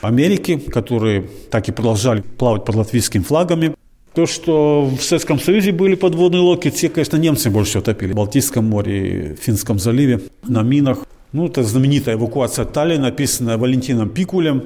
Америки, 0.00 0.58
которые 0.58 1.28
так 1.50 1.68
и 1.68 1.72
продолжали 1.72 2.22
плавать 2.22 2.64
под 2.64 2.74
латвийскими 2.74 3.22
флагами. 3.22 3.74
То, 4.14 4.26
что 4.26 4.86
в 4.86 5.02
Советском 5.02 5.38
Союзе 5.38 5.72
были 5.72 5.94
подводные 5.94 6.40
лодки, 6.40 6.70
те, 6.70 6.88
конечно, 6.88 7.16
немцы 7.16 7.48
больше 7.48 7.70
всего 7.70 7.82
топили. 7.82 8.12
В 8.12 8.16
Балтийском 8.16 8.64
море, 8.64 9.36
в 9.40 9.44
Финском 9.44 9.78
заливе, 9.78 10.20
на 10.42 10.62
минах. 10.62 10.98
Ну, 11.32 11.46
это 11.46 11.62
знаменитая 11.62 12.16
эвакуация 12.16 12.64
Таллина, 12.64 13.02
написанная 13.02 13.56
Валентином 13.56 14.08
Пикулем, 14.08 14.64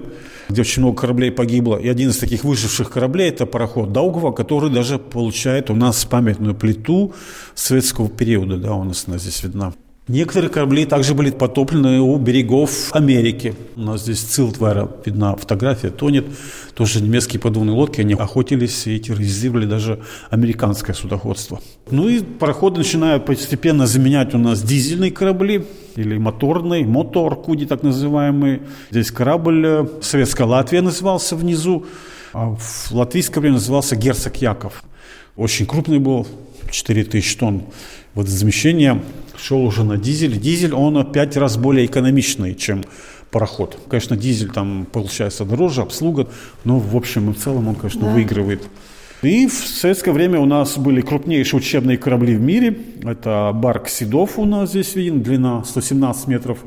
где 0.48 0.62
очень 0.62 0.80
много 0.80 1.02
кораблей 1.02 1.30
погибло. 1.30 1.76
И 1.76 1.88
один 1.88 2.08
из 2.08 2.16
таких 2.16 2.42
выживших 2.42 2.90
кораблей– 2.90 3.28
это 3.30 3.44
пароход 3.44 3.92
Даугова, 3.92 4.32
который 4.32 4.70
даже 4.70 4.98
получает 4.98 5.68
у 5.68 5.74
нас 5.74 6.06
памятную 6.06 6.54
плиту 6.54 7.12
советского 7.54 8.08
периода. 8.08 8.56
Да, 8.56 8.74
у 8.74 8.84
нас 8.84 9.04
она 9.06 9.18
здесь 9.18 9.42
видна. 9.42 9.74
Некоторые 10.06 10.50
корабли 10.50 10.84
также 10.84 11.14
были 11.14 11.30
потоплены 11.30 11.98
у 11.98 12.18
берегов 12.18 12.94
Америки. 12.94 13.54
У 13.74 13.80
нас 13.80 14.02
здесь 14.02 14.20
Цилтвара, 14.20 14.90
видна 15.06 15.34
фотография, 15.34 15.88
тонет. 15.88 16.26
Тоже 16.74 17.00
немецкие 17.00 17.40
подводные 17.40 17.74
лодки, 17.74 18.02
они 18.02 18.12
охотились 18.12 18.86
и 18.86 19.00
терроризировали 19.00 19.64
даже 19.64 20.02
американское 20.28 20.94
судоходство. 20.94 21.58
Ну 21.90 22.10
и 22.10 22.20
пароходы 22.22 22.78
начинают 22.78 23.24
постепенно 23.24 23.86
заменять 23.86 24.34
у 24.34 24.38
нас 24.38 24.62
дизельные 24.62 25.10
корабли 25.10 25.64
или 25.96 26.18
моторный, 26.18 26.84
мотор 26.84 27.36
Куди 27.40 27.64
так 27.64 27.82
называемый. 27.82 28.60
Здесь 28.90 29.10
корабль 29.10 29.66
э, 29.66 29.86
Советская 30.02 30.46
Латвия 30.46 30.82
назывался 30.82 31.34
внизу, 31.34 31.86
а 32.34 32.54
в 32.54 32.92
латвийское 32.92 33.40
время 33.40 33.54
назывался 33.54 33.96
Герцог 33.96 34.36
Яков. 34.36 34.84
Очень 35.34 35.64
крупный 35.64 35.98
был, 35.98 36.26
4000 36.70 37.36
тонн 37.38 37.62
водозамещения. 38.14 39.00
Шел 39.46 39.62
уже 39.62 39.84
на 39.84 39.98
дизель. 39.98 40.40
Дизель, 40.40 40.72
он 40.72 41.04
пять 41.12 41.36
раз 41.36 41.58
более 41.58 41.84
экономичный, 41.84 42.54
чем 42.54 42.82
пароход. 43.30 43.78
Конечно, 43.90 44.16
дизель 44.16 44.50
там 44.50 44.86
получается 44.90 45.44
дороже, 45.44 45.82
обслуга, 45.82 46.28
но 46.64 46.78
в 46.78 46.96
общем 46.96 47.28
и 47.28 47.34
в 47.34 47.36
целом 47.36 47.68
он, 47.68 47.74
конечно, 47.74 48.06
да. 48.06 48.14
выигрывает. 48.14 48.62
И 49.20 49.46
в 49.46 49.52
советское 49.52 50.12
время 50.12 50.40
у 50.40 50.46
нас 50.46 50.78
были 50.78 51.02
крупнейшие 51.02 51.60
учебные 51.60 51.98
корабли 51.98 52.36
в 52.36 52.40
мире. 52.40 52.74
Это 53.02 53.52
Барк 53.54 53.90
Седов 53.90 54.38
у 54.38 54.46
нас 54.46 54.70
здесь 54.70 54.94
виден, 54.94 55.22
длина 55.22 55.62
117 55.62 56.26
метров, 56.26 56.60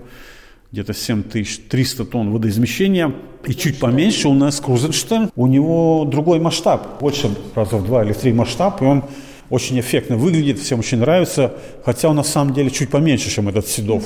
где-то 0.71 0.93
7300 0.93 2.05
тонн 2.05 2.29
водоизмещения. 2.29 3.11
И 3.47 3.55
чуть 3.55 3.79
поменьше 3.79 4.27
у 4.27 4.35
нас 4.35 4.59
Крузенштерн. 4.59 5.31
У 5.35 5.47
него 5.47 6.05
другой 6.05 6.39
масштаб, 6.39 6.99
больше 7.01 7.31
раза 7.55 7.77
в 7.77 7.85
два 7.87 8.03
или 8.03 8.13
три 8.13 8.33
масштаб, 8.33 8.83
и 8.83 8.85
он 8.85 9.03
очень 9.49 9.79
эффектно 9.79 10.17
выглядит, 10.17 10.59
всем 10.59 10.79
очень 10.79 10.99
нравится, 10.99 11.53
хотя 11.85 12.09
он 12.09 12.15
на 12.15 12.23
самом 12.23 12.53
деле 12.53 12.69
чуть 12.69 12.89
поменьше, 12.89 13.29
чем 13.29 13.49
этот 13.49 13.67
Седов. 13.67 14.03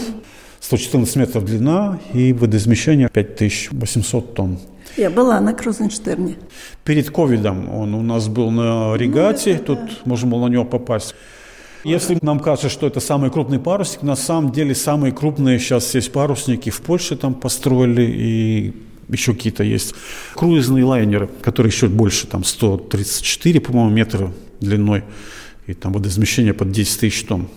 114 0.59 1.15
метров 1.15 1.43
длина 1.43 1.99
и 2.13 2.33
водоизмещение 2.33 3.09
5800 3.11 4.35
тонн. 4.35 4.59
Я 4.95 5.09
была 5.09 5.39
на 5.39 5.53
Крузенштерне. 5.53 6.35
Перед 6.83 7.09
ковидом 7.09 7.69
он 7.73 7.95
у 7.95 8.01
нас 8.01 8.27
был 8.27 8.51
на 8.51 8.95
регате, 8.95 9.57
ну, 9.59 9.65
тут 9.65 9.79
да. 9.79 9.91
можно 10.05 10.29
было 10.29 10.47
на 10.47 10.51
него 10.51 10.65
попасть. 10.65 11.15
Если 11.83 12.19
нам 12.21 12.39
кажется, 12.39 12.69
что 12.69 12.85
это 12.85 12.99
самый 12.99 13.31
крупный 13.31 13.59
парусник, 13.59 14.03
на 14.03 14.15
самом 14.15 14.51
деле 14.51 14.75
самые 14.75 15.11
крупные 15.13 15.57
сейчас 15.57 15.95
есть 15.95 16.11
парусники 16.11 16.69
в 16.69 16.81
Польше 16.81 17.15
там 17.15 17.33
построили 17.33 18.03
и 18.03 18.73
еще 19.09 19.33
какие-то 19.33 19.63
есть 19.63 19.95
круизные 20.35 20.85
лайнеры, 20.85 21.27
которые 21.41 21.71
еще 21.71 21.87
больше, 21.87 22.27
там 22.27 22.43
134, 22.43 23.59
по-моему, 23.61 23.89
метра 23.89 24.31
длиной, 24.61 25.03
и 25.67 25.73
там 25.73 25.93
водоизмещение 25.93 26.53
под 26.53 26.71
10 26.71 26.99
тысяч 26.99 27.23
тонн. 27.23 27.47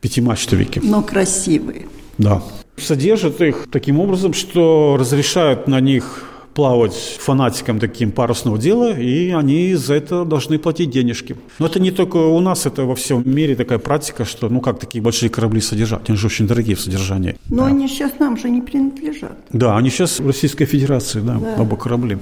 Пятимачтовики. 0.00 0.80
Но 0.82 1.02
красивые. 1.02 1.86
Да. 2.18 2.42
Содержат 2.76 3.40
их 3.40 3.66
таким 3.70 4.00
образом, 4.00 4.32
что 4.32 4.96
разрешают 4.98 5.66
на 5.66 5.80
них 5.80 6.24
плавать 6.58 6.94
фанатикам 7.20 7.78
таким 7.78 8.10
парусного 8.10 8.58
дела, 8.58 8.98
и 8.98 9.30
они 9.30 9.74
за 9.74 9.94
это 9.94 10.24
должны 10.24 10.58
платить 10.58 10.90
денежки. 10.90 11.36
Но 11.60 11.66
это 11.66 11.78
не 11.78 11.92
только 11.92 12.16
у 12.16 12.40
нас, 12.40 12.66
это 12.66 12.82
во 12.82 12.96
всем 12.96 13.22
мире 13.24 13.54
такая 13.54 13.78
практика, 13.78 14.24
что 14.24 14.48
ну 14.48 14.60
как 14.60 14.80
такие 14.80 15.00
большие 15.00 15.30
корабли 15.30 15.60
содержать, 15.60 16.08
они 16.08 16.18
же 16.18 16.26
очень 16.26 16.48
дорогие 16.48 16.74
в 16.74 16.80
содержании. 16.80 17.36
Но 17.48 17.58
да. 17.58 17.66
они 17.66 17.86
сейчас 17.86 18.18
нам 18.18 18.36
же 18.36 18.50
не 18.50 18.60
принадлежат. 18.60 19.38
Да, 19.52 19.76
они 19.76 19.88
сейчас 19.90 20.18
в 20.18 20.26
Российской 20.26 20.64
Федерации, 20.64 21.20
да, 21.20 21.34
да. 21.34 21.62
оба 21.62 21.76
корабли. 21.76 22.18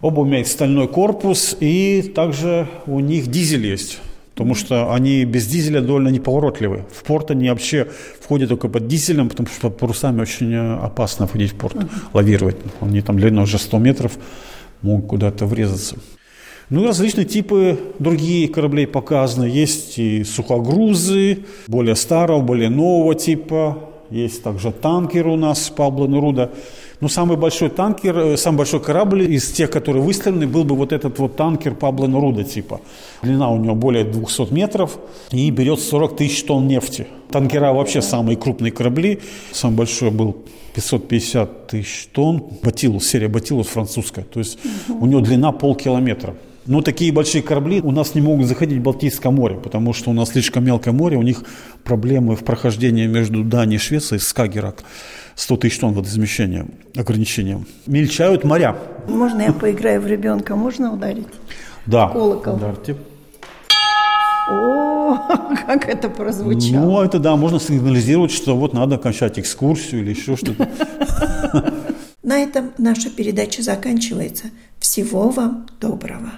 Оба 0.00 0.24
имеют 0.24 0.48
стальной 0.48 0.88
корпус, 0.88 1.56
и 1.58 2.02
также 2.14 2.68
у 2.86 3.00
них 3.00 3.26
дизель 3.26 3.66
есть 3.66 4.00
потому 4.38 4.54
что 4.54 4.94
они 4.94 5.24
без 5.24 5.48
дизеля 5.48 5.80
довольно 5.80 6.10
неповоротливы. 6.10 6.84
В 6.92 7.02
порт 7.02 7.32
они 7.32 7.50
вообще 7.50 7.88
входят 8.20 8.48
только 8.50 8.68
под 8.68 8.86
дизелем, 8.86 9.28
потому 9.28 9.48
что 9.48 9.68
парусами 9.68 10.20
очень 10.20 10.54
опасно 10.54 11.26
входить 11.26 11.54
в 11.54 11.56
порт, 11.56 11.74
uh-huh. 11.74 11.88
лавировать. 12.12 12.56
Они 12.80 13.00
там 13.00 13.18
длиной 13.18 13.42
уже 13.42 13.58
100 13.58 13.78
метров 13.78 14.12
могут 14.80 15.06
куда-то 15.10 15.44
врезаться. 15.44 15.96
Ну 16.70 16.84
и 16.84 16.86
различные 16.86 17.24
типы 17.24 17.80
другие 17.98 18.46
кораблей 18.46 18.86
показаны. 18.86 19.46
Есть 19.46 19.98
и 19.98 20.22
сухогрузы, 20.22 21.38
более 21.66 21.96
старого, 21.96 22.40
более 22.40 22.68
нового 22.68 23.16
типа. 23.16 23.90
Есть 24.08 24.44
также 24.44 24.70
танкер 24.70 25.26
у 25.26 25.36
нас 25.36 25.68
Пабло 25.68 26.06
Неруда. 26.06 26.52
Но 27.00 27.04
ну, 27.04 27.08
самый 27.08 27.36
большой 27.36 27.68
танкер, 27.68 28.18
э, 28.18 28.36
самый 28.36 28.58
большой 28.58 28.80
корабль 28.80 29.22
из 29.22 29.52
тех, 29.52 29.70
которые 29.70 30.02
выставлены, 30.02 30.48
был 30.48 30.64
бы 30.64 30.74
вот 30.74 30.92
этот 30.92 31.16
вот 31.20 31.36
танкер 31.36 31.76
Пабло 31.76 32.06
Неруда 32.06 32.42
типа. 32.42 32.80
Длина 33.22 33.50
у 33.50 33.56
него 33.56 33.76
более 33.76 34.02
200 34.02 34.52
метров 34.52 34.98
и 35.30 35.48
берет 35.50 35.78
40 35.78 36.16
тысяч 36.16 36.42
тонн 36.42 36.66
нефти. 36.66 37.06
Танкера 37.30 37.72
вообще 37.72 38.02
самые 38.02 38.36
крупные 38.36 38.72
корабли. 38.72 39.20
Самый 39.52 39.76
большой 39.76 40.10
был 40.10 40.38
550 40.74 41.68
тысяч 41.68 42.08
тонн. 42.12 42.42
Батилус, 42.64 43.06
серия 43.06 43.28
Батилус 43.28 43.68
французская. 43.68 44.24
То 44.24 44.40
есть 44.40 44.58
у 44.88 45.06
него 45.06 45.20
длина 45.20 45.52
полкилометра. 45.52 46.34
Но 46.68 46.82
такие 46.82 47.10
большие 47.12 47.42
корабли 47.42 47.80
у 47.80 47.90
нас 47.90 48.14
не 48.14 48.20
могут 48.20 48.46
заходить 48.46 48.78
в 48.78 48.82
Балтийское 48.82 49.32
море, 49.32 49.56
потому 49.56 49.94
что 49.94 50.10
у 50.10 50.12
нас 50.12 50.28
слишком 50.28 50.66
мелкое 50.66 50.92
море, 50.92 51.16
у 51.16 51.22
них 51.22 51.42
проблемы 51.82 52.36
в 52.36 52.44
прохождении 52.44 53.06
между 53.06 53.42
Данией 53.42 53.76
и 53.76 53.80
Швецией, 53.80 54.20
Скагерак. 54.20 54.84
100 55.34 55.56
тысяч 55.56 55.78
тонн 55.78 55.94
водоизмещения, 55.94 56.66
ограничения. 56.94 57.64
Мельчают 57.86 58.44
моря. 58.44 58.76
Можно 59.08 59.42
я 59.42 59.52
поиграю 59.54 60.02
в 60.02 60.06
ребенка? 60.06 60.56
Можно 60.56 60.92
ударить? 60.92 61.28
Да. 61.86 62.08
Колокол. 62.08 62.56
Ударьте. 62.56 62.96
О, 64.50 65.16
как 65.66 65.88
это 65.88 66.10
прозвучало. 66.10 66.84
Ну, 66.84 67.00
это 67.00 67.18
да, 67.18 67.36
можно 67.36 67.58
сигнализировать, 67.58 68.30
что 68.30 68.54
вот 68.54 68.74
надо 68.74 68.96
окончать 68.96 69.38
экскурсию 69.38 70.02
или 70.02 70.10
еще 70.10 70.36
что-то. 70.36 70.68
На 72.22 72.40
этом 72.40 72.72
наша 72.76 73.08
передача 73.08 73.62
заканчивается. 73.62 74.48
Всего 74.78 75.30
вам 75.30 75.66
доброго. 75.80 76.30